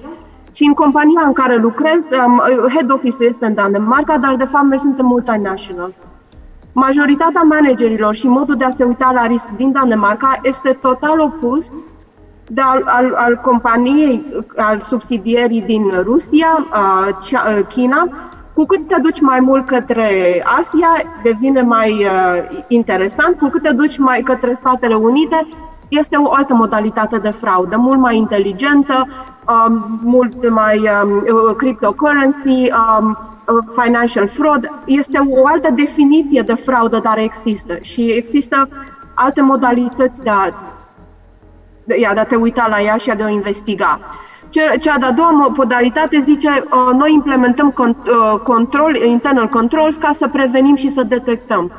și 0.52 0.64
în 0.64 0.72
compania 0.72 1.22
în 1.26 1.32
care 1.32 1.56
lucrez, 1.56 2.06
um, 2.26 2.42
head 2.74 2.90
office 2.90 3.24
este 3.24 3.46
în 3.46 3.54
Danemarca, 3.54 4.18
dar 4.18 4.36
de 4.36 4.44
fapt 4.44 4.64
noi 4.64 4.78
suntem 4.78 5.06
multinationals. 5.06 5.94
Majoritatea 6.72 7.42
managerilor 7.42 8.14
și 8.14 8.26
modul 8.26 8.56
de 8.56 8.64
a 8.64 8.70
se 8.70 8.84
uita 8.84 9.10
la 9.14 9.26
risc 9.26 9.48
din 9.56 9.72
Danemarca 9.72 10.38
este 10.42 10.78
total 10.80 11.20
opus 11.20 11.72
de 12.46 12.60
al, 12.60 12.82
al, 12.86 13.14
al 13.14 13.40
companiei, 13.42 14.24
al 14.56 14.80
subsidierii 14.80 15.62
din 15.62 15.90
Rusia, 16.02 16.66
uh, 16.72 17.66
China, 17.68 18.08
cu 18.58 18.64
cât 18.64 18.86
te 18.86 19.00
duci 19.00 19.20
mai 19.20 19.40
mult 19.40 19.66
către 19.66 20.42
Asia, 20.60 20.88
devine 21.22 21.60
mai 21.60 21.90
uh, 21.90 22.64
interesant, 22.68 23.38
cu 23.38 23.48
cât 23.48 23.62
te 23.62 23.72
duci 23.72 23.98
mai 23.98 24.20
către 24.20 24.52
Statele 24.52 24.94
Unite, 24.94 25.48
este 25.88 26.16
o 26.16 26.32
altă 26.32 26.54
modalitate 26.54 27.18
de 27.18 27.30
fraudă, 27.30 27.76
mult 27.76 27.98
mai 27.98 28.16
inteligentă, 28.16 29.06
um, 29.48 30.00
mult 30.02 30.50
mai 30.50 30.78
um, 30.78 31.54
cryptocurrency, 31.56 32.70
um, 32.98 33.18
financial 33.82 34.28
fraud. 34.28 34.70
Este 34.84 35.18
o 35.18 35.46
altă 35.46 35.68
definiție 35.74 36.42
de 36.42 36.54
fraudă, 36.54 37.00
dar 37.02 37.18
există 37.18 37.78
și 37.80 38.10
există 38.10 38.68
alte 39.14 39.40
modalități 39.40 40.20
de 40.22 40.30
a, 40.30 40.48
de, 41.84 41.96
de 42.14 42.20
a 42.20 42.24
te 42.24 42.34
uita 42.34 42.66
la 42.68 42.82
ea 42.82 42.96
și 42.96 43.10
a 43.10 43.14
de 43.14 43.22
o 43.22 43.28
investiga. 43.28 44.00
Cea 44.50 44.98
de-a 44.98 45.12
doua 45.12 45.52
modalitate 45.56 46.20
zice, 46.20 46.48
uh, 46.48 46.94
noi 46.94 47.12
implementăm 47.12 47.74
uh, 47.76 47.94
control, 48.42 48.94
internal 48.94 49.48
controls 49.48 49.96
ca 49.96 50.10
să 50.12 50.28
prevenim 50.28 50.74
și 50.74 50.90
să 50.90 51.02
detectăm. 51.02 51.72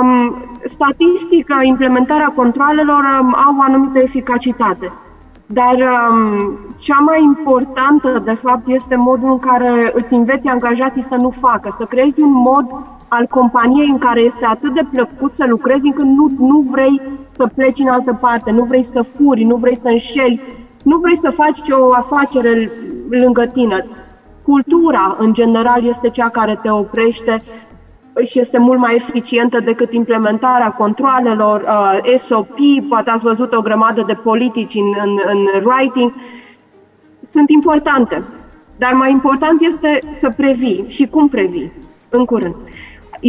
Um, 0.00 0.36
statistica, 0.64 1.62
implementarea 1.62 2.32
controlelor 2.36 3.04
um, 3.20 3.34
au 3.46 3.56
o 3.58 3.62
anumită 3.62 3.98
eficacitate. 3.98 4.92
Dar 5.46 5.74
um, 5.74 6.58
cea 6.76 6.98
mai 6.98 7.22
importantă, 7.22 8.22
de 8.24 8.34
fapt, 8.34 8.68
este 8.68 8.96
modul 8.96 9.30
în 9.30 9.38
care 9.38 9.92
îți 9.94 10.14
înveți 10.14 10.46
angajații 10.46 11.06
să 11.08 11.14
nu 11.14 11.30
facă, 11.30 11.74
să 11.78 11.84
creezi 11.84 12.20
un 12.20 12.32
mod 12.32 12.66
al 13.08 13.26
companiei 13.30 13.88
în 13.88 13.98
care 13.98 14.20
este 14.20 14.44
atât 14.44 14.74
de 14.74 14.86
plăcut 14.90 15.32
să 15.32 15.46
lucrezi 15.48 15.86
încât 15.86 16.04
nu, 16.04 16.30
nu 16.38 16.58
vrei 16.70 17.02
să 17.36 17.50
pleci 17.54 17.78
în 17.78 17.88
altă 17.88 18.12
parte, 18.20 18.50
nu 18.50 18.64
vrei 18.64 18.84
să 18.84 19.02
furi, 19.02 19.44
nu 19.44 19.56
vrei 19.56 19.78
să 19.82 19.88
înșeli, 19.88 20.40
nu 20.90 20.98
vrei 20.98 21.16
să 21.16 21.30
faci 21.30 21.60
o 21.70 21.92
afacere 21.92 22.70
lângă 23.10 23.46
tine. 23.46 23.86
Cultura, 24.42 25.16
în 25.18 25.32
general, 25.32 25.84
este 25.84 26.10
cea 26.10 26.28
care 26.28 26.58
te 26.62 26.70
oprește 26.70 27.42
și 28.24 28.40
este 28.40 28.58
mult 28.58 28.78
mai 28.78 28.94
eficientă 28.94 29.60
decât 29.60 29.92
implementarea 29.92 30.70
controalelor, 30.70 31.60
uh, 31.60 32.18
SOP, 32.18 32.58
poate 32.88 33.10
ați 33.10 33.24
văzut 33.24 33.54
o 33.54 33.60
grămadă 33.60 34.02
de 34.06 34.14
politici 34.14 34.74
în, 34.74 34.94
în, 35.04 35.18
în 35.26 35.46
writing. 35.64 36.12
Sunt 37.30 37.50
importante, 37.50 38.24
dar 38.78 38.92
mai 38.92 39.10
important 39.10 39.60
este 39.60 40.00
să 40.18 40.30
previi 40.36 40.84
și 40.88 41.06
cum 41.06 41.28
previi, 41.28 41.72
în 42.08 42.24
curând. 42.24 42.54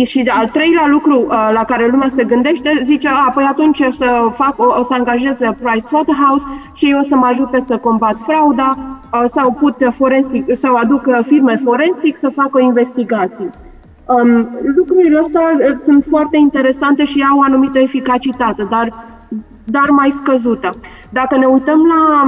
Și 0.05 0.31
al 0.33 0.47
treilea 0.47 0.87
lucru 0.87 1.19
uh, 1.19 1.49
la 1.53 1.63
care 1.63 1.87
lumea 1.87 2.07
se 2.15 2.23
gândește, 2.23 2.81
zice, 2.83 3.07
a, 3.07 3.31
păi 3.33 3.47
atunci 3.49 3.79
o 3.79 3.91
să, 3.91 4.31
fac, 4.33 4.53
o, 4.59 4.65
o 4.79 4.83
să 4.83 4.93
angajez 4.93 5.37
Pricewaterhouse 5.37 6.45
și 6.73 6.85
ei 6.85 6.97
o 7.01 7.03
să 7.03 7.15
mă 7.15 7.25
ajute 7.25 7.59
să 7.59 7.77
combat 7.77 8.15
frauda 8.25 8.77
uh, 9.13 9.23
sau 9.25 9.51
put 9.59 9.75
forensic, 9.97 10.57
sau 10.57 10.75
aduc 10.75 11.09
firme 11.21 11.55
forensic 11.55 12.17
să 12.17 12.29
facă 12.29 12.61
investigații. 12.61 13.49
Um, 14.05 14.49
lucrurile 14.75 15.19
astea 15.19 15.41
uh, 15.41 15.75
sunt 15.85 16.05
foarte 16.09 16.37
interesante 16.37 17.05
și 17.05 17.25
au 17.31 17.37
o 17.37 17.41
anumită 17.41 17.79
eficacitate, 17.79 18.63
dar, 18.69 18.89
dar 19.63 19.89
mai 19.89 20.13
scăzută. 20.15 20.69
Dacă 21.09 21.37
ne 21.37 21.45
uităm 21.45 21.79
la 21.85 22.23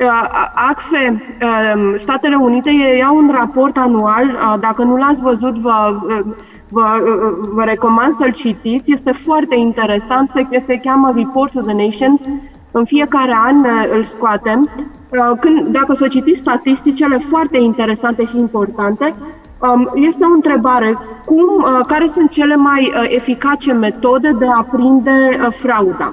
uh, 0.00 0.28
ACFE, 0.54 1.22
uh, 1.42 1.94
Statele 1.96 2.36
Unite 2.36 2.70
iau 2.98 3.16
un 3.16 3.30
raport 3.32 3.76
anual, 3.76 4.26
uh, 4.26 4.54
dacă 4.60 4.82
nu 4.82 4.96
l-ați 4.96 5.22
văzut, 5.22 5.54
vă, 5.54 5.96
uh, 6.08 6.20
vă, 6.68 6.86
uh, 7.02 7.48
vă 7.52 7.62
recomand 7.62 8.14
să-l 8.14 8.32
citiți, 8.32 8.92
este 8.92 9.12
foarte 9.12 9.56
interesant, 9.56 10.30
se, 10.30 10.62
se 10.66 10.76
cheamă 10.76 11.12
Report 11.16 11.52
to 11.52 11.60
the 11.60 11.74
Nations, 11.74 12.22
în 12.70 12.84
fiecare 12.84 13.36
an 13.44 13.58
uh, 13.58 13.88
îl 13.92 14.04
scoatem. 14.04 14.68
Uh, 15.08 15.38
când, 15.40 15.66
dacă 15.66 15.94
să 15.94 16.08
citiți 16.08 16.38
statisticele 16.38 17.18
foarte 17.18 17.58
interesante 17.58 18.26
și 18.26 18.38
importante, 18.38 19.14
Um, 19.60 19.90
este 19.94 20.24
o 20.24 20.32
întrebare. 20.32 20.98
Cum, 21.24 21.62
uh, 21.62 21.80
care 21.86 22.06
sunt 22.06 22.30
cele 22.30 22.56
mai 22.56 22.92
uh, 22.94 23.04
eficace 23.08 23.72
metode 23.72 24.32
de 24.38 24.46
a 24.46 24.62
prinde 24.62 25.38
uh, 25.40 25.48
frauda? 25.50 26.12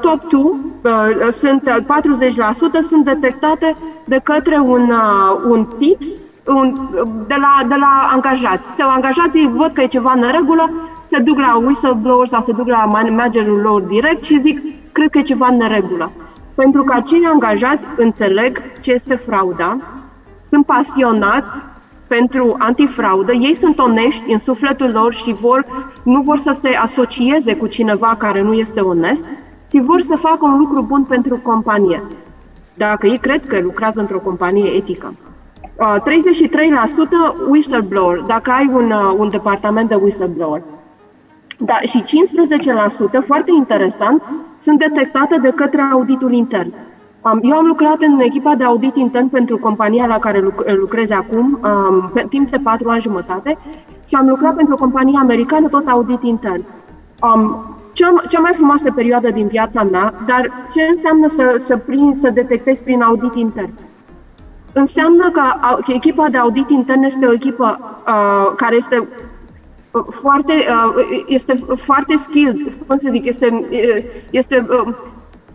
Top 0.00 0.28
2 0.28 1.32
sunt 1.32 1.62
40% 1.62 2.86
sunt 2.88 3.04
detectate 3.04 3.74
de 4.04 4.20
către 4.22 4.58
un, 4.58 4.92
un 5.48 5.66
tips 5.78 6.06
un, 6.06 6.29
de, 7.26 7.34
la, 7.38 7.68
de 7.68 7.74
la 7.74 8.10
angajați. 8.12 8.66
Sau 8.76 8.90
angajații 8.90 9.50
văd 9.54 9.70
că 9.72 9.80
e 9.80 9.86
ceva 9.86 10.12
în 10.12 10.30
regulă, 10.30 10.70
se 11.06 11.18
duc 11.18 11.38
la 11.38 11.60
whistleblower 11.64 12.28
sau 12.28 12.40
se 12.40 12.52
duc 12.52 12.66
la 12.66 12.84
managerul 12.84 13.60
lor 13.60 13.80
direct 13.80 14.22
și 14.22 14.40
zic, 14.40 14.62
cred 14.92 15.10
că 15.10 15.18
e 15.18 15.22
ceva 15.22 15.46
în 15.46 15.68
regulă. 15.68 16.10
Pentru 16.54 16.82
că 16.82 16.92
acei 16.96 17.24
angajați 17.32 17.84
înțeleg 17.96 18.62
ce 18.80 18.92
este 18.92 19.14
frauda, 19.14 19.76
sunt 20.42 20.66
pasionați 20.66 21.60
pentru 22.08 22.54
antifraudă, 22.58 23.32
ei 23.32 23.54
sunt 23.54 23.78
onești 23.78 24.32
în 24.32 24.38
sufletul 24.38 24.90
lor 24.90 25.12
și 25.12 25.32
vor, 25.32 25.66
nu 26.02 26.20
vor 26.20 26.38
să 26.38 26.56
se 26.60 26.68
asocieze 26.68 27.56
cu 27.56 27.66
cineva 27.66 28.14
care 28.18 28.42
nu 28.42 28.52
este 28.52 28.80
onest, 28.80 29.26
ci 29.70 29.80
vor 29.80 30.00
să 30.00 30.16
facă 30.16 30.38
un 30.42 30.58
lucru 30.58 30.82
bun 30.82 31.04
pentru 31.04 31.40
companie. 31.42 32.02
Dacă 32.74 33.06
ei 33.06 33.18
cred 33.18 33.46
că 33.46 33.60
lucrează 33.60 34.00
într-o 34.00 34.18
companie 34.18 34.70
etică. 34.70 35.14
33% 35.80 35.82
whistleblower, 37.48 38.20
dacă 38.26 38.50
ai 38.50 38.70
un, 38.72 38.92
un 39.18 39.28
departament 39.28 39.88
de 39.88 39.94
whistleblower. 39.94 40.62
Da, 41.58 41.78
și 41.82 42.02
15%, 42.02 42.06
foarte 43.26 43.50
interesant, 43.56 44.22
sunt 44.58 44.78
detectate 44.78 45.38
de 45.42 45.48
către 45.50 45.80
auditul 45.92 46.32
intern. 46.32 46.72
Eu 47.42 47.56
am 47.56 47.66
lucrat 47.66 47.96
în 48.00 48.20
echipa 48.20 48.54
de 48.54 48.64
audit 48.64 48.96
intern 48.96 49.28
pentru 49.28 49.58
compania 49.58 50.06
la 50.06 50.18
care 50.18 50.44
lucrez 50.78 51.10
acum, 51.10 51.58
pe 52.12 52.26
timp 52.28 52.50
de 52.50 52.58
patru 52.62 52.88
ani 52.88 53.00
jumătate, 53.00 53.58
și 54.06 54.14
am 54.14 54.28
lucrat 54.28 54.54
pentru 54.54 54.74
o 54.74 54.78
companie 54.78 55.18
americană, 55.20 55.68
tot 55.68 55.86
audit 55.86 56.22
intern. 56.22 56.64
Cea, 57.92 58.14
cea 58.28 58.40
mai 58.40 58.52
frumoasă 58.54 58.92
perioadă 58.92 59.30
din 59.30 59.46
viața 59.46 59.82
mea, 59.82 60.14
dar 60.26 60.68
ce 60.74 60.82
înseamnă 60.94 61.28
să, 61.28 61.56
să, 61.60 61.76
prin, 61.76 62.14
să 62.20 62.30
detectezi 62.30 62.82
prin 62.82 63.02
audit 63.02 63.34
intern? 63.34 63.70
Înseamnă 64.72 65.30
că 65.30 65.42
echipa 65.86 66.28
de 66.28 66.36
audit 66.36 66.70
intern 66.70 67.02
este 67.02 67.26
o 67.26 67.32
echipă 67.32 67.78
uh, 68.06 68.52
care 68.56 68.76
este 68.76 69.08
foarte, 70.20 70.52
uh, 70.52 71.22
este 71.26 71.64
foarte 71.76 72.16
skilled, 72.16 72.72
cum 72.86 72.98
să 72.98 73.08
zic, 73.10 73.24
este, 73.24 73.64
este 74.30 74.66
uh, 74.70 74.94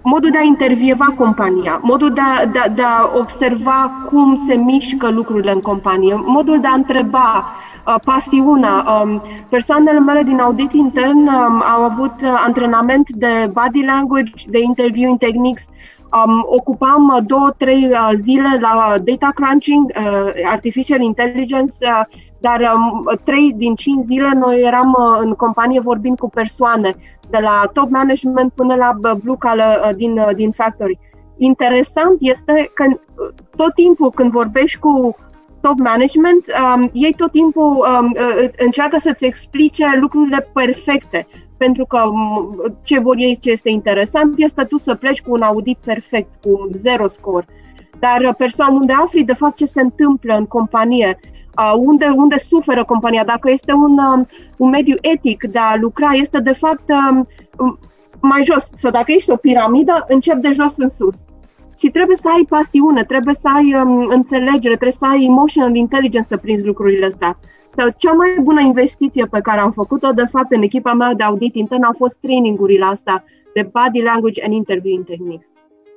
modul 0.02 0.30
de 0.30 0.38
a 0.38 0.44
intervieva 0.44 1.06
compania, 1.18 1.80
modul 1.82 2.14
de 2.14 2.22
a, 2.22 2.46
de, 2.46 2.60
a, 2.60 2.70
de 2.70 2.82
a 2.82 3.12
observa 3.18 3.92
cum 4.10 4.44
se 4.48 4.54
mișcă 4.54 5.10
lucrurile 5.10 5.52
în 5.52 5.62
companie, 5.62 6.20
modul 6.26 6.60
de 6.60 6.68
a 6.68 6.74
întreba, 6.74 7.46
uh, 7.88 7.96
pasiunea. 8.04 8.86
Um, 9.04 9.22
persoanele 9.50 10.00
mele 10.00 10.24
din 10.24 10.40
audit 10.40 10.74
intern 10.74 11.28
um, 11.28 11.64
au 11.76 11.84
avut 11.84 12.22
uh, 12.22 12.44
antrenament 12.46 13.10
de 13.10 13.52
body 13.54 13.86
language, 13.86 14.32
de 14.48 14.60
interviewing 14.60 15.18
techniques, 15.18 15.66
um, 16.12 16.46
ocupam 16.46 17.14
uh, 17.16 17.24
două, 17.28 17.54
trei 17.58 17.90
uh, 17.92 18.12
zile 18.16 18.58
la 18.62 18.96
data 19.04 19.32
crunching, 19.36 19.92
uh, 19.98 20.30
artificial 20.46 21.02
intelligence, 21.02 21.74
uh, 21.82 22.02
dar 22.40 22.62
um, 22.76 23.12
trei 23.24 23.54
din 23.54 23.76
cinci 23.76 24.06
zile 24.06 24.32
noi 24.34 24.62
eram 24.62 24.96
uh, 24.98 25.18
în 25.20 25.34
companie 25.34 25.80
vorbind 25.80 26.18
cu 26.18 26.30
persoane, 26.30 26.96
de 27.30 27.38
la 27.42 27.70
top 27.74 27.90
management 27.90 28.52
până 28.54 28.76
la 28.76 28.98
blue 29.24 29.36
collar 29.40 29.80
uh, 29.84 29.96
din, 29.96 30.18
uh, 30.18 30.30
din 30.36 30.52
factory. 30.52 31.00
Interesant 31.38 32.18
este 32.20 32.72
că 32.74 32.84
uh, 32.88 33.30
tot 33.56 33.74
timpul 33.74 34.12
când 34.12 34.32
vorbești 34.32 34.80
cu 34.80 35.16
top 35.66 35.80
management, 35.80 36.46
um, 36.48 36.90
ei 36.94 37.14
tot 37.18 37.32
timpul 37.32 37.70
um, 37.70 38.16
uh, 38.16 38.50
încearcă 38.58 38.98
să-ți 39.00 39.26
explice 39.26 39.86
lucrurile 40.00 40.50
perfecte. 40.54 41.28
Pentru 41.58 41.86
că 41.86 42.02
um, 42.06 42.56
ce 42.84 43.00
vor 43.00 43.16
ei, 43.18 43.38
ce 43.38 43.52
este 43.52 43.70
interesant, 43.70 44.34
este 44.38 44.64
tu 44.64 44.78
să 44.78 44.96
pleci 44.96 45.22
cu 45.22 45.32
un 45.32 45.42
audit 45.42 45.78
perfect, 45.86 46.30
cu 46.44 46.70
zero 46.72 47.08
score. 47.08 47.46
Dar 48.00 48.34
persoana 48.38 48.74
unde 48.74 48.94
afli 48.94 49.24
de 49.24 49.34
fapt 49.34 49.56
ce 49.56 49.66
se 49.66 49.82
întâmplă 49.82 50.36
în 50.38 50.46
companie, 50.46 51.20
unde, 51.76 52.14
unde 52.16 52.38
suferă 52.38 52.84
compania, 52.84 53.24
dacă 53.24 53.52
este 53.52 53.72
un, 53.72 53.98
um, 53.98 54.26
un 54.58 54.70
mediu 54.70 54.96
etic 55.02 55.44
de 55.44 55.60
a 55.60 55.76
lucra, 55.76 56.12
este 56.12 56.40
de 56.40 56.54
fapt 56.54 56.90
um, 56.90 57.28
um, 57.58 57.80
mai 58.22 58.44
jos. 58.44 58.70
Sau 58.76 58.92
dacă 58.92 59.12
ești 59.12 59.32
o 59.32 59.36
piramidă, 59.36 60.06
încep 60.08 60.36
de 60.36 60.52
jos 60.52 60.78
în 60.78 60.90
sus. 60.90 61.16
Și 61.78 61.90
trebuie 61.90 62.18
să 62.18 62.30
ai 62.36 62.46
pasiune, 62.50 63.04
trebuie 63.04 63.34
să 63.34 63.50
ai 63.56 63.74
um, 63.74 64.08
înțelegere, 64.08 64.76
trebuie 64.76 64.92
să 64.92 65.06
ai 65.06 65.26
emotional 65.26 65.76
intelligence 65.76 66.28
să 66.28 66.38
prinzi 66.38 66.66
lucrurile 66.66 67.06
astea. 67.06 67.38
Sau 67.76 67.88
cea 67.98 68.12
mai 68.12 68.38
bună 68.42 68.62
investiție 68.62 69.26
pe 69.26 69.40
care 69.40 69.60
am 69.60 69.72
făcut-o, 69.72 70.12
de 70.12 70.26
fapt, 70.32 70.52
în 70.52 70.62
echipa 70.62 70.94
mea 70.94 71.14
de 71.14 71.24
audit 71.24 71.56
intern 71.56 71.84
a 71.84 71.94
fost 71.98 72.18
trainingurile 72.22 72.86
astea 72.86 73.24
de 73.54 73.70
body 73.72 74.02
language 74.02 74.44
and 74.44 74.54
interviewing 74.54 75.06
techniques. 75.06 75.48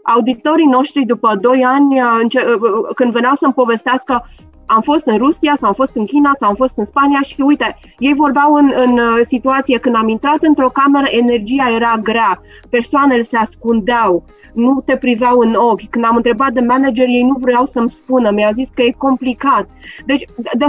Auditorii 0.03 0.67
noștri, 0.67 1.05
după 1.05 1.37
2 1.41 1.65
ani, 1.65 2.01
uh, 2.01 2.35
uh, 2.35 2.95
când 2.95 3.13
veneau 3.13 3.35
să-mi 3.35 3.53
povestească 3.53 4.25
am 4.69 4.81
fost 4.81 5.07
în 5.07 5.19
Rusia 5.19 5.55
sau 5.59 5.69
am 5.69 5.75
fost 5.75 5.95
în 5.95 6.07
China 6.07 6.31
sau 6.39 6.49
am 6.49 6.55
fost 6.55 6.79
în 6.79 6.85
Spania 6.85 7.21
și 7.21 7.41
uite, 7.41 7.79
ei 7.99 8.15
vorbeau 8.15 8.55
în, 8.55 8.73
în 8.77 8.93
uh, 8.99 9.21
situație 9.27 9.79
când 9.79 9.95
am 9.95 10.09
intrat 10.09 10.43
într-o 10.43 10.69
cameră, 10.69 11.07
energia 11.11 11.71
era 11.75 11.97
grea, 12.03 12.41
persoanele 12.71 13.23
se 13.23 13.37
ascundeau, 13.37 14.25
nu 14.55 14.83
te 14.85 14.97
priveau 14.97 15.39
în 15.39 15.55
ochi. 15.55 15.89
Când 15.91 16.05
am 16.05 16.17
întrebat 16.17 16.53
de 16.53 16.61
manager, 16.61 17.07
ei 17.07 17.23
nu 17.23 17.35
vreau 17.41 17.65
să-mi 17.65 17.91
spună, 17.91 18.31
mi-au 18.31 18.53
zis 18.53 18.69
că 18.75 18.83
e 18.83 18.95
complicat. 18.97 19.69
Deci 20.07 20.25
de, 20.57 20.67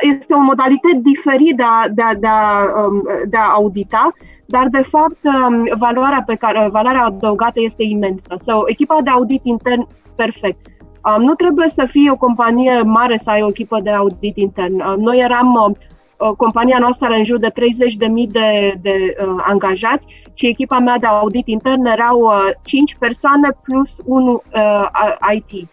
este 0.00 0.34
o 0.34 0.40
modalitate 0.40 1.00
diferită 1.02 1.54
de 1.56 1.62
a, 1.62 1.88
de, 1.88 2.02
a, 2.02 2.14
de, 2.14 2.26
a, 2.26 2.86
um, 2.86 3.02
de 3.28 3.36
a 3.36 3.52
audita, 3.54 4.12
dar 4.46 4.68
de 4.68 4.82
fapt 4.82 5.18
um, 5.22 5.68
valoarea, 5.78 6.22
pe 6.26 6.34
care, 6.34 6.68
valoarea 6.72 7.04
adăugată 7.04 7.60
este 7.60 7.82
imensă. 7.82 8.34
So, 8.44 8.62
echipa 8.66 8.98
de 9.02 9.10
audit 9.10 9.40
intern, 9.44 9.86
perfect. 10.16 10.66
Um, 11.04 11.22
nu 11.22 11.34
trebuie 11.34 11.68
să 11.68 11.84
fie 11.84 12.10
o 12.10 12.16
companie 12.16 12.80
mare 12.80 13.18
să 13.22 13.30
ai 13.30 13.42
o 13.42 13.48
echipă 13.48 13.80
de 13.80 13.90
audit 13.90 14.36
intern. 14.36 14.80
Um, 14.80 14.98
noi 14.98 15.18
eram, 15.18 15.76
uh, 16.16 16.28
compania 16.36 16.78
noastră 16.78 17.06
are 17.06 17.16
în 17.16 17.24
jur 17.24 17.38
de 17.38 17.50
30.000 17.50 18.26
de, 18.28 18.74
de 18.80 19.16
uh, 19.26 19.42
angajați 19.46 20.06
și 20.34 20.46
echipa 20.46 20.78
mea 20.78 20.98
de 20.98 21.06
audit 21.06 21.46
intern 21.46 21.84
erau 21.84 22.18
uh, 22.18 22.50
5 22.62 22.96
persoane 22.98 23.48
plus 23.62 23.96
1 24.04 24.42
uh, 24.54 24.88
IT 25.34 25.68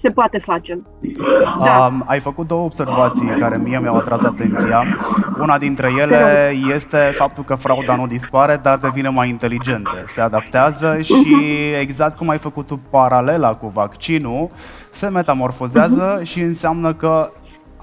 se 0.00 0.10
poate 0.10 0.38
face. 0.38 0.82
Da. 1.64 1.86
Um, 1.86 2.04
ai 2.06 2.20
făcut 2.20 2.46
două 2.46 2.64
observații 2.64 3.26
care 3.38 3.56
mie 3.56 3.78
mi-au 3.78 3.96
atras 3.96 4.22
atenția. 4.22 4.84
Una 5.40 5.58
dintre 5.58 5.92
ele 5.98 6.52
este 6.74 6.96
faptul 6.96 7.44
că 7.44 7.54
frauda 7.54 7.96
nu 7.96 8.06
dispare, 8.06 8.60
dar 8.62 8.76
devine 8.78 9.08
mai 9.08 9.28
inteligentă. 9.28 10.04
Se 10.06 10.20
adaptează 10.20 11.00
și 11.00 11.36
exact 11.84 12.16
cum 12.16 12.28
ai 12.28 12.38
făcut 12.38 12.66
tu 12.66 12.80
paralela 12.90 13.54
cu 13.54 13.70
vaccinul, 13.74 14.48
se 14.90 15.08
metamorfozează 15.08 16.20
uh-huh. 16.20 16.24
și 16.24 16.40
înseamnă 16.40 16.94
că 16.94 17.30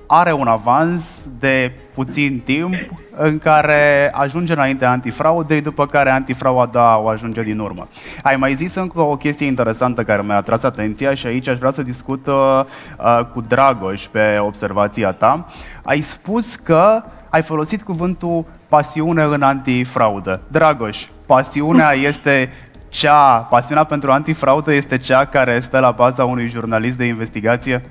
are 0.07 0.31
un 0.31 0.47
avans 0.47 1.27
de 1.39 1.71
puțin 1.93 2.41
timp 2.45 2.73
în 3.17 3.37
care 3.37 4.11
ajunge 4.13 4.53
înainte 4.53 4.85
antifraudei, 4.85 5.61
după 5.61 5.85
care 5.87 6.09
antifrauda 6.09 6.97
o 6.97 7.07
ajunge 7.07 7.41
din 7.41 7.59
urmă. 7.59 7.87
Ai 8.23 8.35
mai 8.35 8.53
zis 8.53 8.75
încă 8.75 8.99
o 8.99 9.17
chestie 9.17 9.45
interesantă 9.45 10.03
care 10.03 10.21
mi-a 10.21 10.35
atras 10.35 10.63
atenția 10.63 11.13
și 11.13 11.27
aici 11.27 11.47
aș 11.47 11.57
vrea 11.57 11.71
să 11.71 11.81
discut 11.81 12.27
uh, 12.27 12.61
uh, 12.97 13.19
cu 13.33 13.41
Dragoș 13.41 14.05
pe 14.05 14.37
observația 14.41 15.11
ta. 15.11 15.47
Ai 15.83 16.01
spus 16.01 16.55
că 16.55 17.03
ai 17.29 17.41
folosit 17.41 17.83
cuvântul 17.83 18.45
pasiune 18.69 19.23
în 19.23 19.41
antifraudă. 19.41 20.41
Dragoș, 20.47 21.05
pasiunea 21.25 21.91
este 22.09 22.51
cea, 22.89 23.37
pasiunea 23.37 23.83
pentru 23.83 24.11
antifraudă 24.11 24.73
este 24.73 24.97
cea 24.97 25.25
care 25.25 25.59
stă 25.59 25.79
la 25.79 25.91
baza 25.91 26.25
unui 26.25 26.47
jurnalist 26.47 26.97
de 26.97 27.05
investigație? 27.05 27.81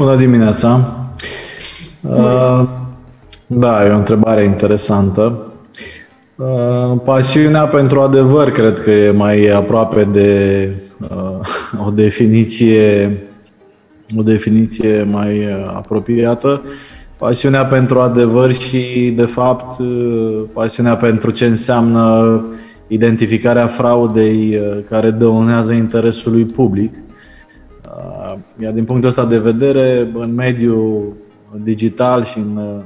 Bună 0.00 0.16
dimineața! 0.16 0.96
Uh, 2.00 2.68
da, 3.46 3.86
e 3.86 3.90
o 3.90 3.96
întrebare 3.96 4.44
interesantă. 4.44 5.52
Uh, 6.36 7.00
pasiunea 7.04 7.66
pentru 7.66 8.00
adevăr 8.00 8.50
cred 8.50 8.80
că 8.80 8.90
e 8.90 9.10
mai 9.10 9.48
aproape 9.48 10.04
de 10.04 10.68
uh, 11.00 11.38
o 11.86 11.90
definiție 11.90 13.18
o 14.16 14.22
definiție 14.22 15.02
mai 15.10 15.48
apropiată. 15.66 16.62
Pasiunea 17.16 17.64
pentru 17.64 18.00
adevăr 18.00 18.52
și, 18.52 19.12
de 19.16 19.24
fapt, 19.24 19.80
pasiunea 20.52 20.96
pentru 20.96 21.30
ce 21.30 21.44
înseamnă 21.44 22.44
identificarea 22.88 23.66
fraudei 23.66 24.60
care 24.88 25.10
dăunează 25.10 25.72
interesului 25.72 26.44
public 26.44 26.94
iar 28.62 28.72
din 28.72 28.84
punctul 28.84 29.08
ăsta 29.08 29.24
de 29.24 29.38
vedere, 29.38 30.10
în 30.14 30.34
mediul 30.34 31.12
digital 31.62 32.24
și 32.24 32.38
în, 32.38 32.82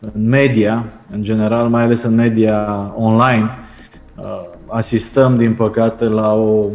în 0.00 0.28
media, 0.28 0.84
în 1.10 1.22
general, 1.22 1.68
mai 1.68 1.82
ales 1.82 2.02
în 2.02 2.14
media 2.14 2.92
online, 2.96 3.50
asistăm, 4.66 5.36
din 5.36 5.54
păcate, 5.54 6.04
la, 6.04 6.34
o, 6.34 6.66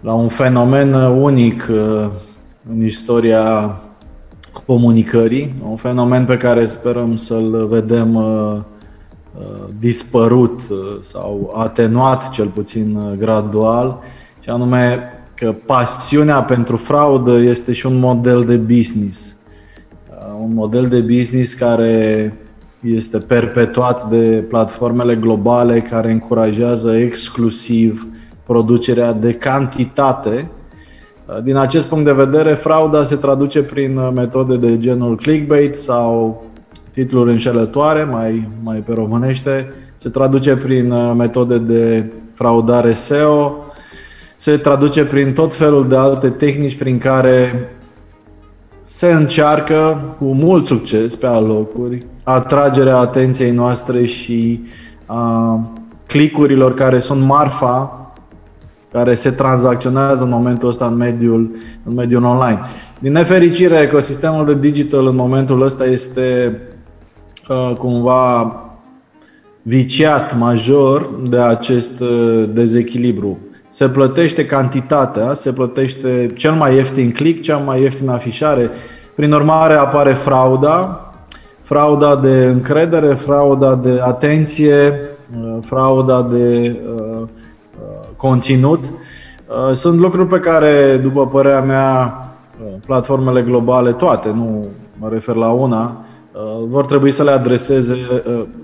la 0.00 0.12
un 0.12 0.28
fenomen 0.28 0.92
unic 1.02 1.68
în 2.70 2.84
istoria 2.84 3.80
comunicării, 4.66 5.54
un 5.68 5.76
fenomen 5.76 6.24
pe 6.24 6.36
care 6.36 6.66
sperăm 6.66 7.16
să-l 7.16 7.66
vedem 7.70 8.24
dispărut 9.78 10.60
sau 11.00 11.52
atenuat, 11.56 12.30
cel 12.30 12.46
puțin 12.46 13.16
gradual, 13.18 13.98
și 14.40 14.50
anume 14.50 15.12
că 15.42 15.54
pasiunea 15.66 16.42
pentru 16.42 16.76
fraudă 16.76 17.38
este 17.38 17.72
și 17.72 17.86
un 17.86 17.98
model 17.98 18.44
de 18.44 18.56
business. 18.56 19.36
Uh, 20.10 20.38
un 20.42 20.54
model 20.54 20.86
de 20.86 21.00
business 21.00 21.54
care 21.54 22.34
este 22.80 23.18
perpetuat 23.18 24.08
de 24.10 24.44
platformele 24.48 25.14
globale 25.14 25.80
care 25.80 26.10
încurajează 26.10 26.96
exclusiv 26.96 28.06
producerea 28.42 29.12
de 29.12 29.32
cantitate. 29.32 30.50
Uh, 31.26 31.42
din 31.42 31.56
acest 31.56 31.86
punct 31.86 32.04
de 32.04 32.12
vedere, 32.12 32.54
frauda 32.54 33.02
se 33.02 33.16
traduce 33.16 33.62
prin 33.62 33.96
uh, 33.96 34.10
metode 34.14 34.56
de 34.56 34.78
genul 34.78 35.16
clickbait 35.16 35.76
sau 35.76 36.44
titluri 36.90 37.30
înșelătoare, 37.30 38.04
mai, 38.04 38.48
mai 38.62 38.76
pe 38.76 38.92
românește, 38.92 39.72
se 39.96 40.08
traduce 40.08 40.56
prin 40.56 41.14
metode 41.16 41.58
de 41.58 42.04
fraudare 42.34 42.92
SEO, 42.92 43.61
se 44.42 44.56
traduce 44.56 45.04
prin 45.04 45.32
tot 45.32 45.54
felul 45.54 45.88
de 45.88 45.96
alte 45.96 46.28
tehnici 46.28 46.76
prin 46.76 46.98
care 46.98 47.70
se 48.82 49.12
încearcă 49.12 50.00
cu 50.18 50.24
mult 50.24 50.66
succes 50.66 51.16
pe 51.16 51.26
alocuri 51.26 52.06
atragerea 52.22 52.96
atenției 52.96 53.50
noastre 53.50 54.04
și 54.04 54.60
a 55.06 55.60
clicurilor 56.06 56.74
care 56.74 56.98
sunt 56.98 57.24
marfa 57.24 58.12
care 58.92 59.14
se 59.14 59.30
tranzacționează 59.30 60.24
în 60.24 60.30
momentul 60.30 60.68
ăsta 60.68 60.86
în 60.86 60.96
mediul, 60.96 61.50
în 61.84 61.94
mediul 61.94 62.24
online. 62.24 62.60
Din 62.98 63.12
nefericire, 63.12 63.78
ecosistemul 63.78 64.46
de 64.46 64.54
digital 64.54 65.06
în 65.06 65.16
momentul 65.16 65.62
ăsta 65.62 65.84
este 65.84 66.60
uh, 67.48 67.76
cumva 67.78 68.56
viciat 69.62 70.38
major 70.38 71.10
de 71.28 71.38
acest 71.38 72.00
uh, 72.00 72.44
dezechilibru 72.52 73.38
se 73.72 73.88
plătește 73.88 74.46
cantitatea, 74.46 75.34
se 75.34 75.52
plătește 75.52 76.30
cel 76.36 76.52
mai 76.52 76.74
ieftin 76.74 77.12
click, 77.12 77.42
cea 77.42 77.56
mai 77.56 77.82
ieftin 77.82 78.08
afișare. 78.08 78.70
Prin 79.14 79.32
urmare 79.32 79.74
apare 79.74 80.12
frauda, 80.12 81.10
frauda 81.62 82.16
de 82.16 82.44
încredere, 82.44 83.14
frauda 83.14 83.74
de 83.74 84.00
atenție, 84.02 85.00
uh, 85.40 85.56
frauda 85.60 86.22
de 86.22 86.76
uh, 86.96 87.20
uh, 87.20 87.26
conținut. 88.16 88.84
Sunt 89.72 89.98
lucruri 89.98 90.28
pe 90.28 90.38
care, 90.38 90.96
după 91.02 91.26
părerea 91.26 91.62
mea, 91.62 92.16
platformele 92.86 93.42
globale, 93.42 93.92
toate, 93.92 94.28
nu 94.34 94.66
mă 94.98 95.08
refer 95.12 95.34
la 95.34 95.48
una, 95.48 96.04
vor 96.68 96.84
trebui 96.84 97.10
să 97.10 97.22
le 97.22 97.30
adreseze 97.30 97.96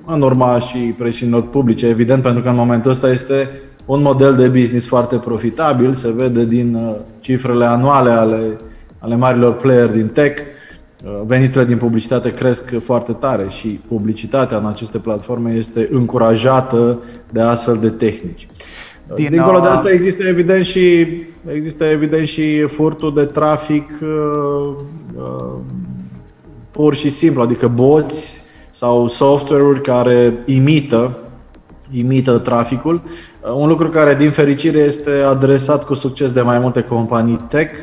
în 0.07 0.23
urma 0.23 0.59
și 0.59 0.79
presiunilor 0.79 1.43
publice, 1.43 1.87
evident, 1.87 2.23
pentru 2.23 2.43
că 2.43 2.49
în 2.49 2.55
momentul 2.55 2.91
ăsta 2.91 3.11
este 3.11 3.51
un 3.89 4.03
model 4.03 4.35
de 4.35 4.49
business 4.49 4.87
foarte 4.87 5.17
profitabil, 5.17 5.95
se 5.95 6.13
vede 6.13 6.45
din 6.45 6.75
uh, 6.75 6.95
cifrele 7.21 7.65
anuale 7.65 8.11
ale, 8.11 8.57
ale 8.99 9.17
marilor 9.17 9.55
player 9.55 9.91
din 9.91 10.09
tech. 10.09 10.43
Uh, 11.05 11.21
veniturile 11.27 11.65
din 11.65 11.77
publicitate 11.77 12.31
cresc 12.31 12.81
foarte 12.85 13.13
tare 13.13 13.47
și 13.49 13.69
publicitatea 13.69 14.57
în 14.57 14.67
aceste 14.67 14.99
platforme 14.99 15.53
este 15.53 15.89
încurajată 15.91 17.03
de 17.31 17.41
astfel 17.41 17.77
de 17.77 17.89
tehnici. 17.89 18.49
Uh, 19.09 19.15
din 19.15 19.31
Dincolo 19.31 19.61
de 19.61 19.69
asta 19.69 19.91
există 19.91 20.27
evident 20.27 20.65
și 20.65 21.07
există 21.55 21.85
evident 21.85 22.27
și 22.27 22.61
furtul 22.61 23.15
de 23.15 23.25
trafic 23.25 23.91
pur 26.71 26.95
și 26.95 27.09
simplu, 27.09 27.43
adică 27.43 27.69
boți 27.69 28.43
sau 28.71 29.07
software-uri 29.07 29.81
care 29.81 30.33
imită 30.47 31.17
imită 31.91 32.39
traficul. 32.39 33.03
Uh, 33.41 33.51
un 33.53 33.69
lucru 33.69 33.89
care, 33.89 34.15
din 34.15 34.31
fericire, 34.31 34.79
este 34.79 35.11
adresat 35.11 35.85
cu 35.85 35.95
succes 35.95 36.31
de 36.31 36.41
mai 36.41 36.59
multe 36.59 36.81
companii 36.81 37.45
tech. 37.49 37.75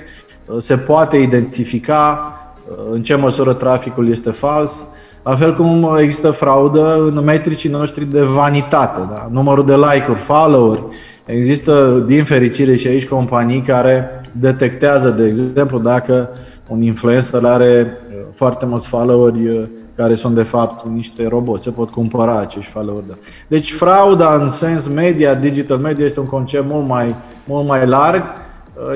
Uh, 0.46 0.56
se 0.60 0.78
poate 0.78 1.18
identifica 1.18 2.34
uh, 2.70 2.91
în 2.91 3.02
ce 3.02 3.15
măsură 3.15 3.54
traficul 3.54 4.10
este 4.10 4.32
fals, 4.32 4.86
la 5.24 5.36
fel 5.36 5.56
cum 5.56 5.98
există 6.00 6.32
fraudă 6.32 7.04
în 7.06 7.24
metricii 7.24 7.70
noștri 7.70 8.06
de 8.06 8.22
vanitate, 8.22 9.00
da? 9.10 9.28
numărul 9.32 9.65
de 9.65 9.76
like-uri, 9.76 10.20
follow-uri. 10.20 10.86
Există, 11.26 12.04
din 12.08 12.24
fericire, 12.24 12.76
și 12.76 12.88
aici 12.88 13.08
companii 13.08 13.62
care 13.62 14.22
detectează, 14.32 15.10
de 15.10 15.26
exemplu, 15.26 15.80
dacă 15.80 16.30
un 16.68 16.82
influencer 16.82 17.46
are 17.46 17.98
foarte 18.34 18.65
mulți 18.65 18.88
followeri 18.88 19.70
care 19.95 20.15
sunt 20.15 20.36
de 20.36 20.43
fapt 20.43 20.86
niște 20.86 21.27
roboți. 21.27 21.63
Se 21.63 21.71
pot 21.71 21.89
cumpăra 21.89 22.39
acești 22.39 22.71
follower 22.71 23.03
Deci 23.47 23.73
frauda 23.73 24.34
în 24.34 24.49
sens 24.49 24.88
media, 24.88 25.34
digital 25.34 25.77
media 25.77 26.05
este 26.05 26.19
un 26.19 26.25
concept 26.25 26.65
mult 26.67 26.88
mai, 26.88 27.15
mult 27.45 27.67
mai 27.67 27.88
larg 27.88 28.23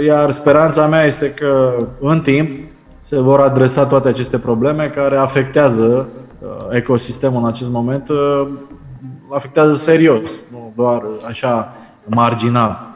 iar 0.06 0.32
speranța 0.32 0.88
mea 0.88 1.04
este 1.04 1.32
că 1.34 1.74
în 2.00 2.22
timp 2.22 2.50
se 3.02 3.20
vor 3.20 3.40
adresa 3.40 3.86
toate 3.86 4.08
aceste 4.08 4.40
probleme 4.40 4.88
care 4.88 5.18
afectează 5.18 6.08
ecosistemul 6.70 7.42
în 7.42 7.48
acest 7.48 7.70
moment, 7.70 8.08
afectează 9.32 9.74
serios, 9.74 10.32
nu 10.52 10.72
doar 10.76 11.04
așa 11.28 11.74
marginal. 12.06 12.88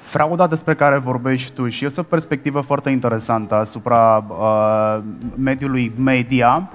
Frauda 0.00 0.46
despre 0.46 0.74
care 0.74 0.98
vorbești 0.98 1.52
tu 1.52 1.68
și 1.68 1.84
este 1.84 2.00
o 2.00 2.02
perspectivă 2.02 2.60
foarte 2.60 2.90
interesantă 2.90 3.54
asupra 3.54 4.24
uh, 4.28 4.98
mediului 5.36 5.92
media. 5.98 6.70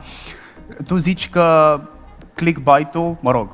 Tu 0.87 0.97
zici 0.97 1.29
că 1.29 1.79
clickbait-ul, 2.33 3.17
mă 3.19 3.31
rog, 3.31 3.47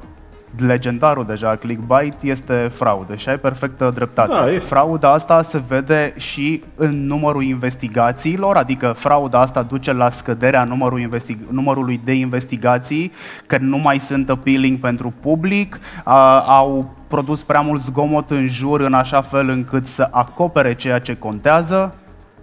legendarul 0.57 1.25
deja 1.25 1.55
clickbait 1.55 2.13
este 2.21 2.71
fraudă 2.73 3.15
și 3.15 3.29
ai 3.29 3.39
perfectă 3.39 3.91
dreptate. 3.95 4.31
Da, 4.31 4.51
e... 4.51 4.59
Frauda 4.59 5.11
asta 5.11 5.41
se 5.41 5.61
vede 5.67 6.13
și 6.17 6.63
în 6.75 7.05
numărul 7.05 7.43
investigațiilor, 7.43 8.55
adică 8.57 8.93
frauda 8.97 9.39
asta 9.39 9.61
duce 9.61 9.93
la 9.93 10.09
scăderea 10.09 10.63
numărul 10.63 10.99
investig- 10.99 11.49
numărului 11.49 12.01
de 12.03 12.13
investigații, 12.13 13.11
că 13.47 13.57
nu 13.59 13.77
mai 13.77 13.97
sunt 13.97 14.29
appealing 14.29 14.79
pentru 14.79 15.13
public, 15.21 15.79
a, 16.03 16.39
au 16.39 16.93
produs 17.07 17.43
prea 17.43 17.61
mult 17.61 17.81
zgomot 17.81 18.31
în 18.31 18.47
jur 18.47 18.81
în 18.81 18.93
așa 18.93 19.21
fel 19.21 19.49
încât 19.49 19.87
să 19.87 20.07
acopere 20.11 20.73
ceea 20.75 20.99
ce 20.99 21.15
contează. 21.17 21.95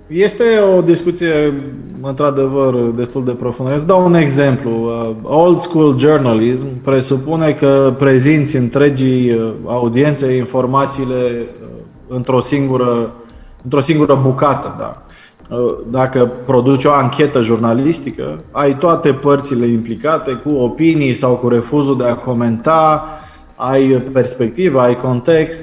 Este 0.07 0.45
o 0.77 0.81
discuție, 0.81 1.62
într-adevăr, 2.03 2.75
destul 2.75 3.25
de 3.25 3.33
profundă. 3.33 3.75
Îți 3.75 3.87
dau 3.87 4.05
un 4.05 4.14
exemplu. 4.14 4.71
Uh, 4.71 5.14
old 5.23 5.61
school 5.61 5.99
journalism 5.99 6.66
presupune 6.83 7.53
că 7.53 7.95
prezinți 7.99 8.57
întregii 8.57 9.33
uh, 9.33 9.53
audiențe 9.64 10.37
informațiile 10.37 11.47
uh, 11.47 11.83
într-o 12.09 12.40
singură, 12.40 13.12
într-o 13.64 13.81
singură 13.81 14.21
bucată. 14.23 14.75
Da. 14.79 15.03
Dacă 15.90 16.33
produci 16.47 16.85
o 16.85 16.90
anchetă 16.90 17.40
jurnalistică, 17.40 18.38
ai 18.51 18.77
toate 18.77 19.12
părțile 19.12 19.66
implicate 19.66 20.33
cu 20.33 20.55
opinii 20.55 21.14
sau 21.14 21.35
cu 21.35 21.49
refuzul 21.49 21.97
de 21.97 22.05
a 22.05 22.14
comenta, 22.14 23.05
ai 23.57 24.03
perspectivă, 24.12 24.81
ai 24.81 24.97
context 24.97 25.62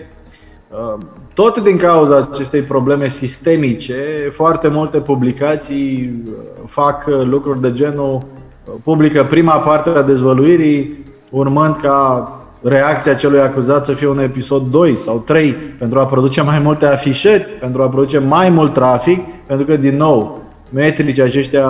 tot 1.33 1.59
din 1.59 1.77
cauza 1.77 2.29
acestei 2.31 2.61
probleme 2.61 3.07
sistemice, 3.07 3.95
foarte 4.33 4.67
multe 4.67 4.97
publicații 4.99 6.13
uh, 6.27 6.33
fac 6.65 7.05
uh, 7.07 7.21
lucruri 7.23 7.61
de 7.61 7.73
genul 7.73 8.13
uh, 8.13 8.73
publică 8.83 9.23
prima 9.23 9.57
parte 9.57 9.89
a 9.89 10.01
dezvăluirii, 10.01 11.05
urmând 11.29 11.75
ca 11.75 12.31
reacția 12.61 13.13
celui 13.13 13.39
acuzat 13.39 13.85
să 13.85 13.93
fie 13.93 14.07
un 14.07 14.19
episod 14.19 14.67
2 14.67 14.97
sau 14.97 15.19
3 15.19 15.51
pentru 15.53 15.99
a 15.99 16.05
produce 16.05 16.41
mai 16.41 16.59
multe 16.59 16.85
afișări, 16.85 17.45
pentru 17.59 17.81
a 17.81 17.89
produce 17.89 18.17
mai 18.17 18.49
mult 18.49 18.73
trafic, 18.73 19.19
pentru 19.47 19.65
că, 19.65 19.75
din 19.75 19.97
nou, 19.97 20.41
metrici 20.69 21.19
aceștia 21.19 21.67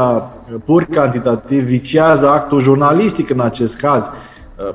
pur 0.65 0.83
cantitativ 0.83 1.63
vicează 1.63 2.29
actul 2.29 2.59
jurnalistic 2.59 3.29
în 3.29 3.39
acest 3.39 3.77
caz. 3.77 4.09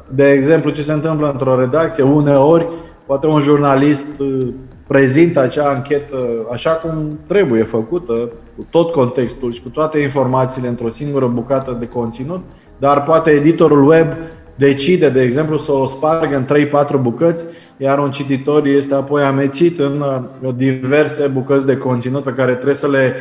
De 0.08 0.30
exemplu, 0.30 0.70
ce 0.70 0.82
se 0.82 0.92
întâmplă 0.92 1.30
într-o 1.30 1.58
redacție, 1.58 2.02
uneori, 2.02 2.66
poate 3.06 3.26
un 3.26 3.40
jurnalist 3.40 4.06
prezintă 4.88 5.40
acea 5.40 5.68
anchetă 5.68 6.16
așa 6.52 6.70
cum 6.70 7.18
trebuie 7.26 7.62
făcută, 7.62 8.12
cu 8.56 8.66
tot 8.70 8.92
contextul 8.92 9.52
și 9.52 9.62
cu 9.62 9.68
toate 9.68 9.98
informațiile 9.98 10.68
într-o 10.68 10.88
singură 10.88 11.26
bucată 11.26 11.76
de 11.80 11.86
conținut, 11.86 12.40
dar 12.78 13.02
poate 13.02 13.30
editorul 13.30 13.88
web 13.88 14.06
decide, 14.54 15.08
de 15.08 15.22
exemplu, 15.22 15.58
să 15.58 15.72
o 15.72 15.86
spargă 15.86 16.36
în 16.36 16.68
3-4 16.98 17.00
bucăți, 17.00 17.44
iar 17.76 17.98
un 17.98 18.10
cititor 18.10 18.66
este 18.66 18.94
apoi 18.94 19.22
amețit 19.22 19.78
în 19.78 20.04
uh, 20.42 20.50
diverse 20.56 21.26
bucăți 21.26 21.66
de 21.66 21.76
conținut 21.76 22.22
pe 22.22 22.32
care 22.32 22.52
trebuie 22.52 22.74
să 22.74 22.88
le 22.88 23.14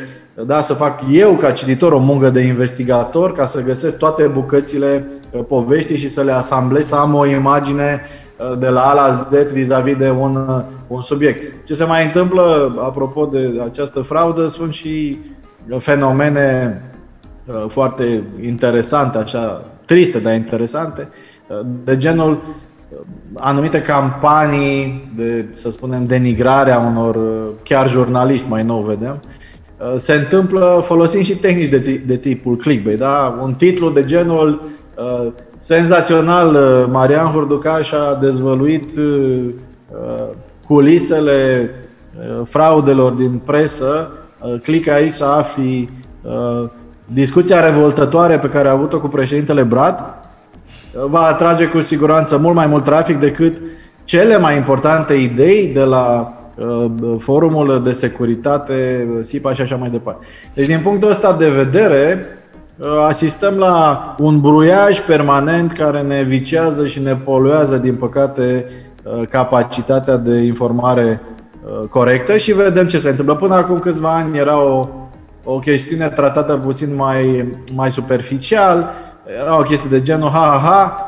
da, 0.46 0.60
să 0.60 0.74
fac 0.74 1.00
eu 1.10 1.32
ca 1.32 1.50
cititor 1.50 1.92
o 1.92 1.98
muncă 1.98 2.30
de 2.30 2.40
investigator 2.40 3.32
ca 3.32 3.46
să 3.46 3.62
găsesc 3.62 3.96
toate 3.96 4.26
bucățile 4.26 5.06
uh, 5.30 5.40
poveștii 5.48 5.96
și 5.96 6.08
să 6.08 6.22
le 6.22 6.32
asamblez, 6.32 6.86
să 6.86 6.94
am 6.94 7.14
o 7.14 7.26
imagine 7.26 8.00
uh, 8.02 8.27
de 8.58 8.68
la 8.68 8.80
A 8.80 8.94
la 8.94 9.12
Z 9.12 9.52
vis-a-vis 9.52 9.96
de 9.96 10.10
un, 10.10 10.62
un 10.86 11.00
subiect. 11.00 11.66
Ce 11.66 11.74
se 11.74 11.84
mai 11.84 12.04
întâmplă, 12.04 12.74
apropo 12.78 13.26
de 13.26 13.60
această 13.64 14.00
fraudă, 14.00 14.46
sunt 14.46 14.72
și 14.72 15.18
fenomene 15.78 16.82
foarte 17.68 18.22
interesante, 18.40 19.18
așa, 19.18 19.64
triste, 19.84 20.18
dar 20.18 20.34
interesante, 20.34 21.08
de 21.84 21.96
genul 21.96 22.42
anumite 23.34 23.82
campanii 23.82 25.10
de, 25.16 25.46
să 25.52 25.70
spunem, 25.70 26.06
denigrare 26.06 26.72
a 26.72 26.78
unor 26.78 27.18
chiar 27.62 27.90
jurnaliști, 27.90 28.48
mai 28.48 28.62
nou 28.62 28.80
vedem, 28.80 29.20
se 29.96 30.12
întâmplă 30.12 30.80
folosind 30.84 31.24
și 31.24 31.36
tehnici 31.36 31.68
de, 31.68 32.02
de 32.06 32.16
tipul 32.16 32.56
clickbait, 32.56 32.98
da? 32.98 33.38
Un 33.42 33.54
titlu 33.54 33.90
de 33.90 34.04
genul 34.04 34.68
uh, 34.96 35.32
senzațional, 35.58 36.56
Marian 36.90 37.26
Hurducaș 37.26 37.92
a 37.92 38.18
dezvăluit 38.20 38.96
uh, 38.96 39.48
culisele 40.68 41.70
uh, 42.18 42.40
fraudelor 42.44 43.12
din 43.12 43.40
presă, 43.44 44.10
uh, 44.40 44.60
clică 44.62 44.92
aici 44.92 45.12
să 45.12 45.24
afli 45.24 45.90
uh, 46.22 46.68
discuția 47.04 47.64
revoltătoare 47.64 48.38
pe 48.38 48.48
care 48.48 48.68
a 48.68 48.72
avut-o 48.72 49.00
cu 49.00 49.08
președintele 49.08 49.62
Brad, 49.62 50.04
va 51.08 51.20
atrage 51.20 51.66
cu 51.66 51.80
siguranță 51.80 52.38
mult 52.38 52.54
mai 52.54 52.66
mult 52.66 52.84
trafic 52.84 53.18
decât 53.18 53.60
cele 54.04 54.38
mai 54.38 54.56
importante 54.56 55.14
idei 55.14 55.66
de 55.66 55.82
la 55.82 56.32
forumul 57.18 57.82
de 57.84 57.92
securitate, 57.92 59.08
SIPA 59.20 59.52
și 59.52 59.60
așa 59.60 59.76
mai 59.76 59.88
departe. 59.88 60.26
Deci, 60.54 60.66
din 60.66 60.80
punctul 60.82 61.10
ăsta 61.10 61.32
de 61.32 61.48
vedere, 61.48 62.26
asistăm 63.06 63.54
la 63.54 64.14
un 64.18 64.40
bruiaj 64.40 65.00
permanent 65.00 65.72
care 65.72 66.00
ne 66.00 66.22
vicează 66.22 66.86
și 66.86 67.00
ne 67.00 67.14
poluează, 67.14 67.76
din 67.76 67.94
păcate, 67.94 68.64
capacitatea 69.28 70.16
de 70.16 70.36
informare 70.36 71.20
corectă 71.90 72.36
și 72.36 72.52
vedem 72.52 72.86
ce 72.86 72.98
se 72.98 73.08
întâmplă. 73.08 73.34
Până 73.34 73.54
acum 73.54 73.78
câțiva 73.78 74.14
ani 74.14 74.38
era 74.38 74.62
o, 74.62 74.88
o 75.44 75.58
chestiune 75.58 76.08
tratată 76.08 76.54
puțin 76.56 76.94
mai, 76.94 77.48
mai 77.74 77.90
superficial, 77.90 78.90
era 79.40 79.58
o 79.58 79.62
chestie 79.62 79.88
de 79.90 80.02
genul 80.02 80.28
ha, 80.28 80.38
ha, 80.38 80.68
ha, 80.68 81.02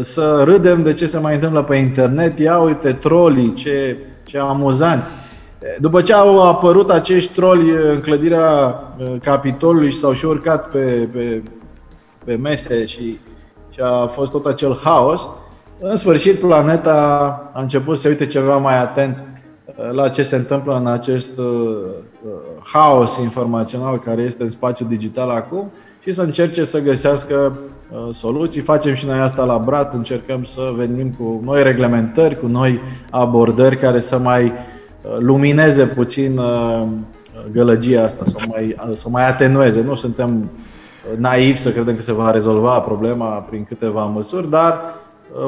să 0.00 0.42
râdem 0.44 0.82
de 0.82 0.92
ce 0.92 1.06
se 1.06 1.18
mai 1.18 1.34
întâmplă 1.34 1.62
pe 1.62 1.76
internet, 1.76 2.38
ia 2.38 2.58
uite 2.58 2.92
trolii, 2.92 3.52
ce, 3.52 3.96
ce 4.24 4.38
amuzanți. 4.38 5.10
După 5.78 6.02
ce 6.02 6.12
au 6.12 6.42
apărut 6.48 6.90
acești 6.90 7.32
troli 7.32 7.70
în 7.70 8.00
clădirea 8.00 8.80
Capitolului 9.22 9.90
și 9.90 9.98
s-au 9.98 10.12
și 10.12 10.24
urcat 10.24 10.68
pe, 10.68 11.08
pe, 11.12 11.42
pe 12.24 12.34
mese 12.34 12.84
și, 12.84 13.18
și 13.70 13.80
a 13.80 14.06
fost 14.06 14.32
tot 14.32 14.46
acel 14.46 14.78
haos, 14.84 15.28
în 15.80 15.96
sfârșit 15.96 16.38
planeta 16.38 17.50
a 17.52 17.60
început 17.60 17.98
să 17.98 18.08
uite 18.08 18.26
ceva 18.26 18.56
mai 18.56 18.78
atent 18.78 19.24
la 19.92 20.08
ce 20.08 20.22
se 20.22 20.36
întâmplă 20.36 20.76
în 20.76 20.86
acest 20.86 21.38
uh, 21.38 21.78
haos 22.72 23.16
informațional 23.16 23.98
care 23.98 24.22
este 24.22 24.42
în 24.42 24.48
spațiul 24.48 24.88
digital 24.88 25.30
acum 25.30 25.70
și 26.02 26.12
să 26.12 26.22
încerce 26.22 26.64
să 26.64 26.80
găsească 26.80 27.58
uh, 27.90 28.14
soluții. 28.14 28.60
Facem 28.60 28.94
și 28.94 29.06
noi 29.06 29.18
asta 29.18 29.44
la 29.44 29.58
Brat, 29.58 29.94
încercăm 29.94 30.42
să 30.42 30.72
venim 30.76 31.12
cu 31.18 31.40
noi 31.44 31.62
reglementări, 31.62 32.40
cu 32.40 32.46
noi 32.46 32.80
abordări 33.10 33.76
care 33.76 34.00
să 34.00 34.18
mai 34.18 34.44
uh, 34.44 34.52
lumineze 35.18 35.84
puțin 35.84 36.40
gălăgia 37.52 38.02
asta, 38.02 38.24
să 38.24 38.36
o 38.36 38.48
mai, 38.48 38.76
să 38.94 39.04
o 39.06 39.10
mai 39.10 39.28
atenueze. 39.28 39.80
Nu 39.80 39.94
suntem 39.94 40.50
naivi 41.18 41.58
să 41.58 41.70
credem 41.70 41.94
că 41.94 42.02
se 42.02 42.12
va 42.12 42.30
rezolva 42.30 42.80
problema 42.80 43.26
prin 43.26 43.64
câteva 43.64 44.04
măsuri, 44.04 44.50
dar 44.50 44.80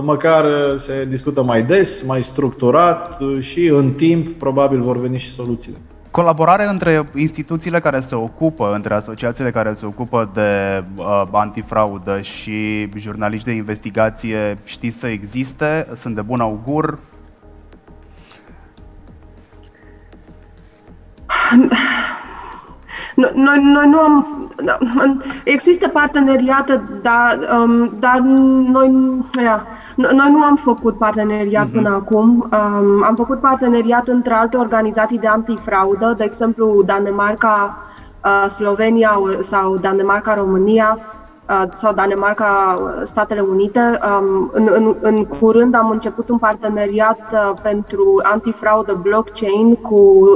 măcar 0.02 0.44
se 0.76 1.04
discută 1.08 1.42
mai 1.42 1.62
des, 1.62 2.06
mai 2.06 2.22
structurat 2.22 3.18
și 3.40 3.66
în 3.66 3.92
timp 3.92 4.38
probabil 4.38 4.80
vor 4.80 5.00
veni 5.00 5.18
și 5.18 5.30
soluțiile. 5.30 5.78
Colaborare 6.10 6.68
între 6.68 7.04
instituțiile 7.14 7.80
care 7.80 8.00
se 8.00 8.14
ocupă, 8.14 8.72
între 8.74 8.94
asociațiile 8.94 9.50
care 9.50 9.72
se 9.72 9.86
ocupă 9.86 10.30
de 10.34 10.84
uh, 10.96 11.22
antifraudă 11.32 12.20
și 12.20 12.88
jurnaliști 12.96 13.46
de 13.46 13.52
investigație, 13.52 14.56
știți 14.64 14.98
să 14.98 15.06
existe? 15.06 15.86
Sunt 15.94 16.14
de 16.14 16.20
bun 16.20 16.40
augur? 16.40 16.98
Noi, 23.14 23.60
noi 23.62 23.86
nu 23.88 23.98
am. 23.98 24.42
Da, 24.64 24.78
există 25.44 25.88
parteneriate, 25.88 26.82
dar, 27.02 27.38
um, 27.58 27.90
dar 27.98 28.18
noi, 28.66 28.92
yeah, 29.40 29.60
noi 29.96 30.30
nu 30.30 30.42
am 30.42 30.56
făcut 30.56 30.98
parteneriat 30.98 31.68
uh-huh. 31.68 31.72
până 31.72 31.88
acum. 31.88 32.48
Um, 32.52 33.02
am 33.02 33.14
făcut 33.16 33.40
parteneriat 33.40 34.08
între 34.08 34.32
alte 34.34 34.56
organizații 34.56 35.18
de 35.18 35.26
antifraudă, 35.26 36.14
de 36.16 36.24
exemplu 36.24 36.82
Danemarca, 36.86 37.76
uh, 38.24 38.50
Slovenia 38.50 39.20
sau 39.40 39.76
Danemarca, 39.76 40.34
România. 40.34 40.98
Sau 41.80 41.92
Danemarca, 41.92 42.78
Statele 43.04 43.40
Unite. 43.40 43.80
Um, 43.80 44.50
în, 44.52 44.70
în, 44.74 44.94
în 45.00 45.24
curând 45.24 45.74
am 45.74 45.90
început 45.90 46.28
un 46.28 46.38
parteneriat 46.38 47.20
pentru 47.62 48.20
antifraudă 48.22 48.98
blockchain 49.02 49.74
cu, 49.74 50.26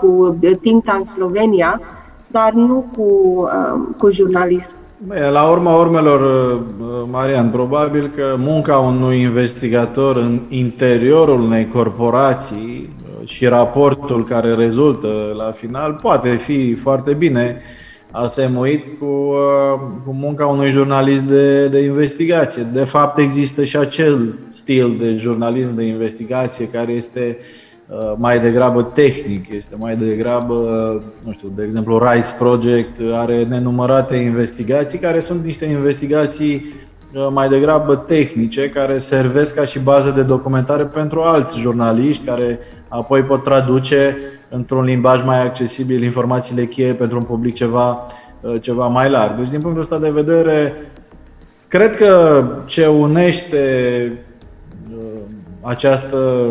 cu 0.00 0.38
Think 0.60 0.84
Tank 0.84 1.06
Slovenia, 1.06 1.80
dar 2.26 2.52
nu 2.52 2.84
cu, 2.96 3.02
um, 3.02 3.94
cu 3.98 4.10
jurnalism. 4.10 4.72
Bine, 5.08 5.28
la 5.28 5.50
urma 5.50 5.74
urmelor, 5.74 6.20
Marian, 7.10 7.50
probabil 7.50 8.12
că 8.16 8.34
munca 8.38 8.78
unui 8.78 9.20
investigator 9.20 10.16
în 10.16 10.40
interiorul 10.48 11.40
unei 11.40 11.68
corporații 11.68 12.96
și 13.24 13.46
raportul 13.46 14.24
care 14.24 14.54
rezultă 14.54 15.08
la 15.36 15.50
final 15.50 15.98
poate 16.02 16.28
fi 16.28 16.74
foarte 16.74 17.12
bine 17.12 17.54
asemuit 17.54 17.89
cu, 18.98 19.04
uh, 19.04 19.80
cu 20.04 20.12
munca 20.12 20.46
unui 20.46 20.70
jurnalist 20.70 21.24
de, 21.24 21.68
de 21.68 21.82
investigație. 21.82 22.62
De 22.72 22.84
fapt, 22.84 23.18
există 23.18 23.64
și 23.64 23.76
acel 23.76 24.34
stil 24.50 24.96
de 24.98 25.16
jurnalism 25.16 25.74
de 25.74 25.84
investigație 25.84 26.68
care 26.68 26.92
este 26.92 27.38
uh, 27.88 28.12
mai 28.16 28.40
degrabă 28.40 28.82
tehnic, 28.82 29.48
este 29.48 29.74
mai 29.78 29.96
degrabă, 29.96 30.54
nu 31.24 31.32
știu, 31.32 31.52
de 31.56 31.62
exemplu, 31.64 31.98
Rice 31.98 32.34
Project 32.38 33.00
are 33.12 33.44
nenumărate 33.48 34.16
investigații 34.16 34.98
care 34.98 35.20
sunt 35.20 35.44
niște 35.44 35.64
investigații 35.64 36.64
uh, 37.14 37.28
mai 37.32 37.48
degrabă 37.48 37.96
tehnice, 37.96 38.68
care 38.68 38.98
servesc 38.98 39.54
ca 39.54 39.64
și 39.64 39.78
bază 39.78 40.10
de 40.10 40.22
documentare 40.22 40.84
pentru 40.84 41.20
alți 41.20 41.58
jurnaliști 41.58 42.24
care 42.24 42.58
apoi 42.88 43.22
pot 43.22 43.42
traduce 43.42 44.16
într-un 44.50 44.84
limbaj 44.84 45.24
mai 45.24 45.42
accesibil 45.42 46.02
informațiile 46.02 46.66
cheie 46.66 46.94
pentru 46.94 47.18
un 47.18 47.24
public 47.24 47.54
ceva, 47.54 48.06
uh, 48.40 48.60
ceva 48.60 48.86
mai 48.86 49.10
larg. 49.10 49.36
Deci, 49.36 49.48
din 49.48 49.60
punctul 49.60 49.82
ăsta 49.82 49.98
de 49.98 50.10
vedere, 50.10 50.74
cred 51.68 51.96
că 51.96 52.44
ce 52.66 52.86
unește 52.86 54.12
uh, 54.96 55.20
această 55.60 56.48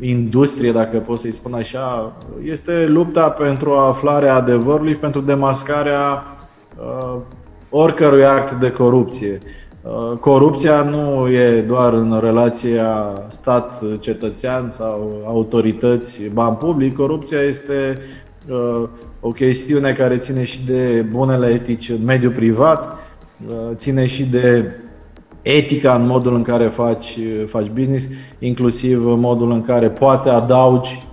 industrie, 0.00 0.72
dacă 0.72 0.98
pot 0.98 1.18
să-i 1.18 1.32
spun 1.32 1.54
așa, 1.54 2.12
este 2.44 2.86
lupta 2.86 3.30
pentru 3.30 3.72
aflarea 3.72 4.34
adevărului 4.34 4.92
și 4.92 4.98
pentru 4.98 5.20
demascarea 5.20 6.24
uh, 6.78 7.20
oricărui 7.70 8.24
act 8.24 8.52
de 8.52 8.70
corupție. 8.70 9.38
Uh, 9.82 10.18
corupția 10.18 10.82
nu 10.82 11.28
e 11.28 11.60
doar 11.60 11.92
în 11.92 12.18
relația 12.22 13.12
stat-cetățean 13.28 14.68
sau 14.68 15.22
autorități, 15.26 16.22
bani 16.32 16.56
public. 16.56 16.94
Corupția 16.94 17.40
este 17.40 17.98
uh, 18.48 18.88
o 19.20 19.28
chestiune 19.28 19.92
care 19.92 20.16
ține 20.16 20.44
și 20.44 20.64
de 20.64 21.04
bunele 21.10 21.46
etici 21.46 21.88
în 21.88 22.04
mediul 22.04 22.32
privat, 22.32 22.98
uh, 23.48 23.54
ține 23.74 24.06
și 24.06 24.24
de 24.24 24.76
etica 25.42 25.94
în 25.94 26.06
modul 26.06 26.34
în 26.34 26.42
care 26.42 26.68
faci, 26.68 27.18
faci 27.46 27.70
business, 27.74 28.08
inclusiv 28.38 29.02
modul 29.04 29.50
în 29.50 29.62
care 29.62 29.88
poate 29.88 30.28
adaugi 30.28 31.08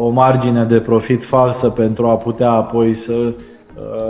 o 0.00 0.08
margine 0.08 0.64
de 0.64 0.80
profit 0.80 1.24
falsă 1.24 1.68
pentru 1.68 2.06
a 2.06 2.16
putea 2.16 2.50
apoi 2.50 2.94
să 2.94 3.32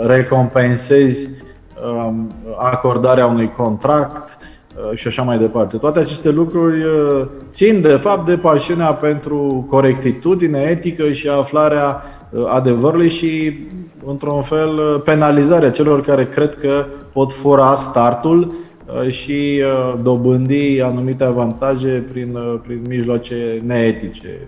recompensezi 0.01 1.27
Um, 1.27 1.48
acordarea 2.57 3.25
unui 3.25 3.51
contract 3.51 4.37
uh, 4.37 4.97
și 4.97 5.07
așa 5.07 5.21
mai 5.21 5.37
departe. 5.37 5.77
Toate 5.77 5.99
aceste 5.99 6.31
lucruri 6.31 6.83
uh, 6.83 7.25
țin 7.49 7.81
de 7.81 7.93
fapt 7.93 8.25
de 8.25 8.37
pasiunea 8.37 8.93
pentru 8.93 9.65
corectitudine 9.69 10.59
etică 10.59 11.11
și 11.11 11.27
aflarea 11.27 12.03
uh, 12.29 12.45
adevărului 12.47 13.09
și 13.09 13.59
într-un 14.05 14.41
fel 14.41 14.99
penalizarea 14.99 15.71
celor 15.71 16.01
care 16.01 16.25
cred 16.25 16.55
că 16.55 16.85
pot 17.13 17.31
fura 17.31 17.75
startul 17.75 18.53
și 19.07 19.61
dobândi 20.01 20.81
anumite 20.81 21.23
avantaje 21.23 22.05
prin, 22.11 22.37
prin 22.63 22.81
mijloace 22.87 23.61
neetice. 23.65 24.47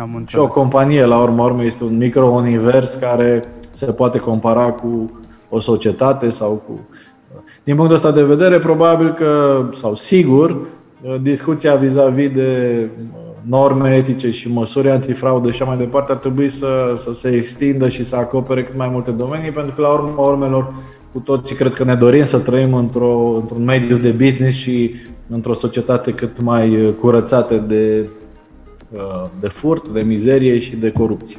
Am 0.00 0.24
și 0.26 0.38
o 0.38 0.46
companie, 0.46 1.04
la 1.04 1.20
urmă 1.20 1.42
urmă, 1.42 1.64
este 1.64 1.84
un 1.84 1.96
micro-univers 1.96 2.94
care 2.94 3.44
se 3.70 3.86
poate 3.86 4.18
compara 4.18 4.70
cu 4.70 5.10
o 5.54 5.60
societate 5.60 6.30
sau 6.30 6.62
cu... 6.66 6.80
Din 7.64 7.74
punctul 7.74 7.96
ăsta 7.96 8.12
de 8.12 8.22
vedere, 8.22 8.58
probabil 8.58 9.12
că, 9.12 9.62
sau 9.74 9.94
sigur, 9.94 10.66
discuția 11.22 11.74
vis-a-vis 11.74 12.30
de 12.30 12.88
norme 13.46 13.96
etice 13.96 14.30
și 14.30 14.52
măsuri 14.52 14.90
antifraudă 14.90 15.50
și 15.50 15.62
așa 15.62 15.70
mai 15.70 15.78
departe 15.78 16.12
ar 16.12 16.18
trebui 16.18 16.48
să, 16.48 16.94
să 16.96 17.12
se 17.12 17.28
extindă 17.28 17.88
și 17.88 18.04
să 18.04 18.16
acopere 18.16 18.64
cât 18.64 18.76
mai 18.76 18.88
multe 18.92 19.10
domenii, 19.10 19.50
pentru 19.50 19.74
că 19.74 19.80
la 19.80 19.92
urma 19.92 20.28
urmelor 20.28 20.74
cu 21.12 21.18
toții 21.18 21.56
cred 21.56 21.74
că 21.74 21.84
ne 21.84 21.94
dorim 21.94 22.24
să 22.24 22.38
trăim 22.38 22.74
într-o, 22.74 23.36
într-un 23.40 23.64
mediu 23.64 23.96
de 23.96 24.10
business 24.10 24.56
și 24.56 24.94
într-o 25.28 25.54
societate 25.54 26.12
cât 26.12 26.40
mai 26.40 26.94
curățată 27.00 27.54
de, 27.54 28.08
de 29.40 29.48
furt, 29.48 29.88
de 29.88 30.00
mizerie 30.00 30.58
și 30.58 30.76
de 30.76 30.90
corupție. 30.90 31.36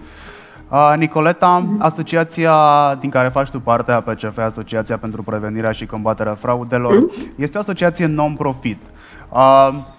Nicoleta, 0.97 1.67
asociația 1.79 2.55
din 2.99 3.09
care 3.09 3.27
faci 3.27 3.49
tu 3.49 3.59
parte, 3.59 3.91
APCF, 3.91 4.37
Asociația 4.37 4.97
pentru 4.97 5.23
Prevenirea 5.23 5.71
și 5.71 5.85
Combaterea 5.85 6.33
Fraudelor, 6.33 6.93
mm. 6.93 7.11
este 7.35 7.57
o 7.57 7.59
asociație 7.59 8.05
non-profit. 8.05 8.77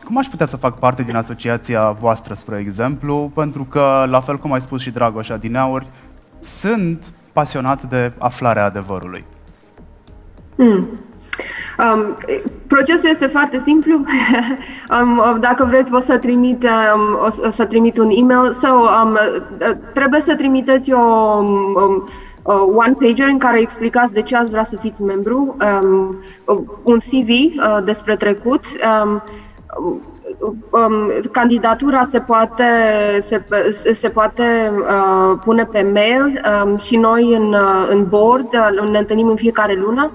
Cum 0.04 0.18
aș 0.18 0.26
putea 0.26 0.46
să 0.46 0.56
fac 0.56 0.78
parte 0.78 1.02
din 1.02 1.16
asociația 1.16 1.90
voastră, 1.90 2.34
spre 2.34 2.58
exemplu? 2.58 3.30
Pentru 3.34 3.64
că, 3.64 4.06
la 4.08 4.20
fel 4.20 4.36
cum 4.36 4.52
ai 4.52 4.60
spus 4.60 4.80
și 4.80 4.90
Dragoș 4.90 5.28
Adineauri, 5.28 5.86
sunt 6.40 7.04
pasionat 7.32 7.82
de 7.82 8.12
aflarea 8.18 8.64
adevărului. 8.64 9.24
Mm. 10.56 10.86
Um, 11.78 12.16
procesul 12.66 13.08
este 13.08 13.26
foarte 13.26 13.62
simplu. 13.64 13.94
um, 15.00 15.38
dacă 15.40 15.64
vreți, 15.64 15.92
o 15.92 16.00
să 16.00 16.18
trimit, 16.18 16.62
um, 16.62 17.14
o, 17.14 17.46
o 17.46 17.50
să 17.50 17.64
trimit 17.64 17.98
un 17.98 18.10
e-mail 18.10 18.52
sau 18.52 18.80
um, 18.80 19.12
uh, 19.12 19.76
trebuie 19.94 20.20
să 20.20 20.34
trimiteți 20.36 20.92
o 20.92 20.98
um, 20.98 22.08
uh, 22.42 22.62
one-pager 22.76 23.26
în 23.26 23.38
care 23.38 23.60
explicați 23.60 24.12
de 24.12 24.22
ce 24.22 24.36
ați 24.36 24.50
vrea 24.50 24.64
să 24.64 24.76
fiți 24.76 25.02
membru, 25.02 25.56
um, 25.80 26.16
un 26.82 26.98
CV 26.98 27.28
uh, 27.28 27.78
despre 27.84 28.16
trecut, 28.16 28.64
um, 29.04 29.22
um, 30.70 31.12
candidatura 31.32 32.06
se 32.10 32.20
poate, 32.20 32.64
se, 33.22 33.42
se 33.92 34.08
poate 34.08 34.72
uh, 34.88 35.38
pune 35.44 35.64
pe 35.64 35.90
mail 35.92 36.40
um, 36.64 36.76
și 36.76 36.96
noi 36.96 37.34
în, 37.34 37.52
uh, 37.52 37.86
în 37.88 38.06
board 38.08 38.48
uh, 38.52 38.90
ne 38.90 38.98
întâlnim 38.98 39.28
în 39.28 39.36
fiecare 39.36 39.74
lună 39.74 40.10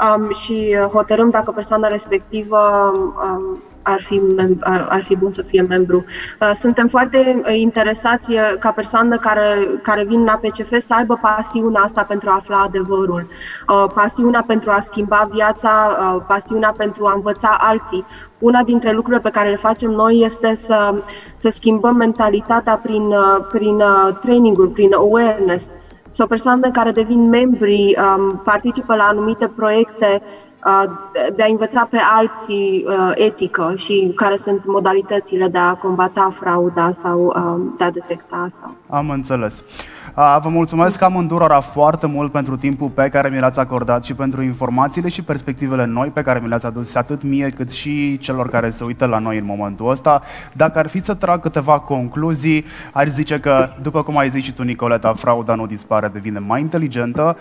um, 0.00 0.32
și 0.34 0.76
uh, 0.82 0.88
hotărâm 0.88 1.30
dacă 1.30 1.50
persoana 1.50 1.88
respectivă 1.88 2.92
um, 2.94 3.58
ar 3.82 4.00
fi, 4.00 4.20
ar, 4.60 4.86
ar 4.90 5.02
fi 5.02 5.16
bun 5.16 5.32
să 5.32 5.42
fie 5.42 5.62
membru. 5.62 6.04
Uh, 6.40 6.50
suntem 6.54 6.88
foarte 6.88 7.42
uh, 7.46 7.58
interesați 7.58 8.32
ca 8.58 8.70
persoană 8.70 9.18
care, 9.18 9.58
care 9.82 10.04
vin 10.04 10.24
la 10.24 10.40
PCF 10.42 10.70
să 10.86 10.94
aibă 10.94 11.18
pasiunea 11.22 11.80
asta 11.80 12.02
pentru 12.02 12.30
a 12.30 12.34
afla 12.34 12.60
adevărul, 12.60 13.26
pasiunea 13.94 14.44
pentru 14.46 14.70
a 14.70 14.80
schimba 14.80 15.28
viața, 15.32 15.70
pasiunea 16.26 16.74
pentru 16.76 17.06
a 17.06 17.12
învăța 17.14 17.56
alții. 17.60 18.04
Una 18.38 18.62
dintre 18.62 18.92
lucrurile 18.92 19.22
pe 19.22 19.30
care 19.30 19.48
le 19.48 19.56
facem 19.56 19.90
noi 19.90 20.20
este 20.24 20.54
să, 20.54 20.94
să 21.36 21.48
schimbăm 21.52 21.96
mentalitatea 21.96 22.80
prin, 22.82 23.14
prin 23.52 23.82
training-uri, 24.20 24.70
prin 24.70 24.94
awareness 24.94 25.66
sau 26.12 26.26
persoane 26.26 26.70
care 26.70 26.90
devin 26.90 27.28
membri, 27.28 27.96
um, 27.98 28.40
participă 28.44 28.94
la 28.94 29.04
anumite 29.04 29.46
proiecte 29.46 30.22
uh, 30.64 30.84
de 31.36 31.42
a 31.42 31.46
învăța 31.46 31.88
pe 31.90 31.98
alții 32.12 32.84
uh, 32.86 33.12
etică 33.14 33.74
și 33.76 34.12
care 34.16 34.36
sunt 34.36 34.64
modalitățile 34.66 35.48
de 35.48 35.58
a 35.58 35.74
combata 35.74 36.34
frauda 36.40 36.92
sau 36.92 37.32
um, 37.36 37.74
de 37.78 37.84
a 37.84 37.90
detecta. 37.90 38.48
Sau... 38.60 38.74
Am 38.98 39.10
înțeles. 39.10 39.64
Vă 40.14 40.48
mulțumesc 40.48 41.02
amândurora 41.02 41.60
foarte 41.60 42.06
mult 42.06 42.32
pentru 42.32 42.56
timpul 42.56 42.88
pe 42.88 43.08
care 43.08 43.28
mi 43.28 43.38
l-ați 43.38 43.58
acordat 43.58 44.04
și 44.04 44.14
pentru 44.14 44.42
informațiile 44.42 45.08
și 45.08 45.22
perspectivele 45.22 45.84
noi 45.84 46.08
pe 46.08 46.22
care 46.22 46.38
mi 46.42 46.48
le-ați 46.48 46.66
adus 46.66 46.94
atât 46.94 47.22
mie 47.22 47.48
cât 47.48 47.70
și 47.70 48.18
celor 48.18 48.48
care 48.48 48.70
se 48.70 48.84
uită 48.84 49.06
la 49.06 49.18
noi 49.18 49.38
în 49.38 49.44
momentul 49.44 49.90
ăsta. 49.90 50.22
Dacă 50.52 50.78
ar 50.78 50.86
fi 50.86 51.00
să 51.00 51.14
trag 51.14 51.40
câteva 51.40 51.78
concluzii, 51.78 52.64
aș 52.92 53.06
zice 53.06 53.38
că, 53.40 53.68
după 53.82 54.02
cum 54.02 54.18
ai 54.18 54.28
zis 54.28 54.42
și 54.42 54.52
tu, 54.52 54.62
Nicoleta, 54.62 55.12
frauda 55.12 55.54
nu 55.54 55.66
dispare, 55.66 56.08
devine 56.08 56.38
mai 56.38 56.60
inteligentă. 56.60 57.36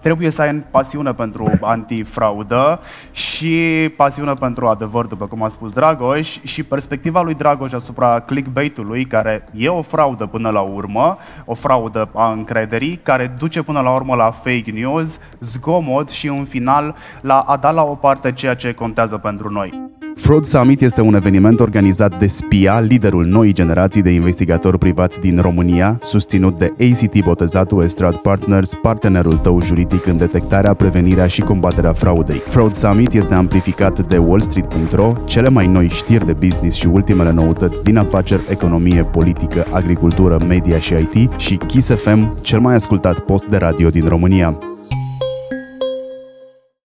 Trebuie 0.00 0.30
să 0.30 0.42
ai 0.42 0.64
pasiune 0.70 1.12
pentru 1.12 1.50
antifraudă 1.60 2.80
și 3.10 3.56
pasiune 3.96 4.32
pentru 4.32 4.66
adevăr, 4.66 5.06
după 5.06 5.26
cum 5.26 5.42
a 5.42 5.48
spus 5.48 5.72
Dragoș, 5.72 6.38
și 6.42 6.62
perspectiva 6.62 7.22
lui 7.22 7.34
Dragoș 7.34 7.72
asupra 7.72 8.20
clickbait-ului, 8.20 9.04
care 9.04 9.44
e 9.56 9.68
o 9.68 9.82
fraudă 9.82 10.26
până 10.26 10.50
la 10.50 10.60
urmă, 10.60 11.18
o 11.44 11.54
fraudă 11.54 12.08
a 12.14 12.30
încrederii, 12.30 13.00
care 13.02 13.34
duce 13.38 13.62
până 13.62 13.80
la 13.80 13.94
urmă 13.94 14.14
la 14.14 14.30
fake 14.30 14.70
news, 14.70 15.18
zgomot 15.40 16.10
și 16.10 16.26
în 16.28 16.44
final 16.44 16.94
la 17.20 17.38
a 17.38 17.56
da 17.56 17.70
la 17.70 17.82
o 17.82 17.94
parte 17.94 18.32
ceea 18.32 18.54
ce 18.54 18.72
contează 18.72 19.16
pentru 19.16 19.50
noi. 19.50 19.90
Fraud 20.14 20.44
Summit 20.44 20.80
este 20.80 21.00
un 21.00 21.14
eveniment 21.14 21.60
organizat 21.60 22.18
de 22.18 22.26
SPIA, 22.26 22.80
liderul 22.80 23.26
noii 23.26 23.52
generații 23.52 24.02
de 24.02 24.10
investigatori 24.10 24.78
privați 24.78 25.20
din 25.20 25.38
România, 25.40 25.98
susținut 26.02 26.58
de 26.58 26.74
ACT 26.78 27.24
Botezatul 27.24 27.84
Estrad 27.84 28.16
Partners, 28.16 28.74
partenerul 28.82 29.36
tău 29.36 29.62
juridic 29.62 30.06
în 30.06 30.16
detectarea, 30.16 30.74
prevenirea 30.74 31.26
și 31.26 31.40
combaterea 31.40 31.92
fraudei. 31.92 32.36
Fraud 32.36 32.72
Summit 32.72 33.12
este 33.12 33.34
amplificat 33.34 34.06
de 34.06 34.16
wallstreet.ro, 34.16 35.12
cele 35.24 35.48
mai 35.48 35.66
noi 35.66 35.88
știri 35.88 36.26
de 36.26 36.32
business 36.32 36.76
și 36.76 36.86
ultimele 36.86 37.32
noutăți 37.32 37.82
din 37.82 37.96
afaceri, 37.96 38.42
economie, 38.50 39.02
politică, 39.02 39.64
agricultură, 39.72 40.36
media 40.48 40.78
și 40.78 40.94
IT 40.94 41.31
și 41.36 41.56
Kiss 41.56 41.94
FM, 41.94 42.42
cel 42.42 42.60
mai 42.60 42.74
ascultat 42.74 43.18
post 43.18 43.44
de 43.44 43.56
radio 43.56 43.90
din 43.90 44.08
România. 44.08 44.58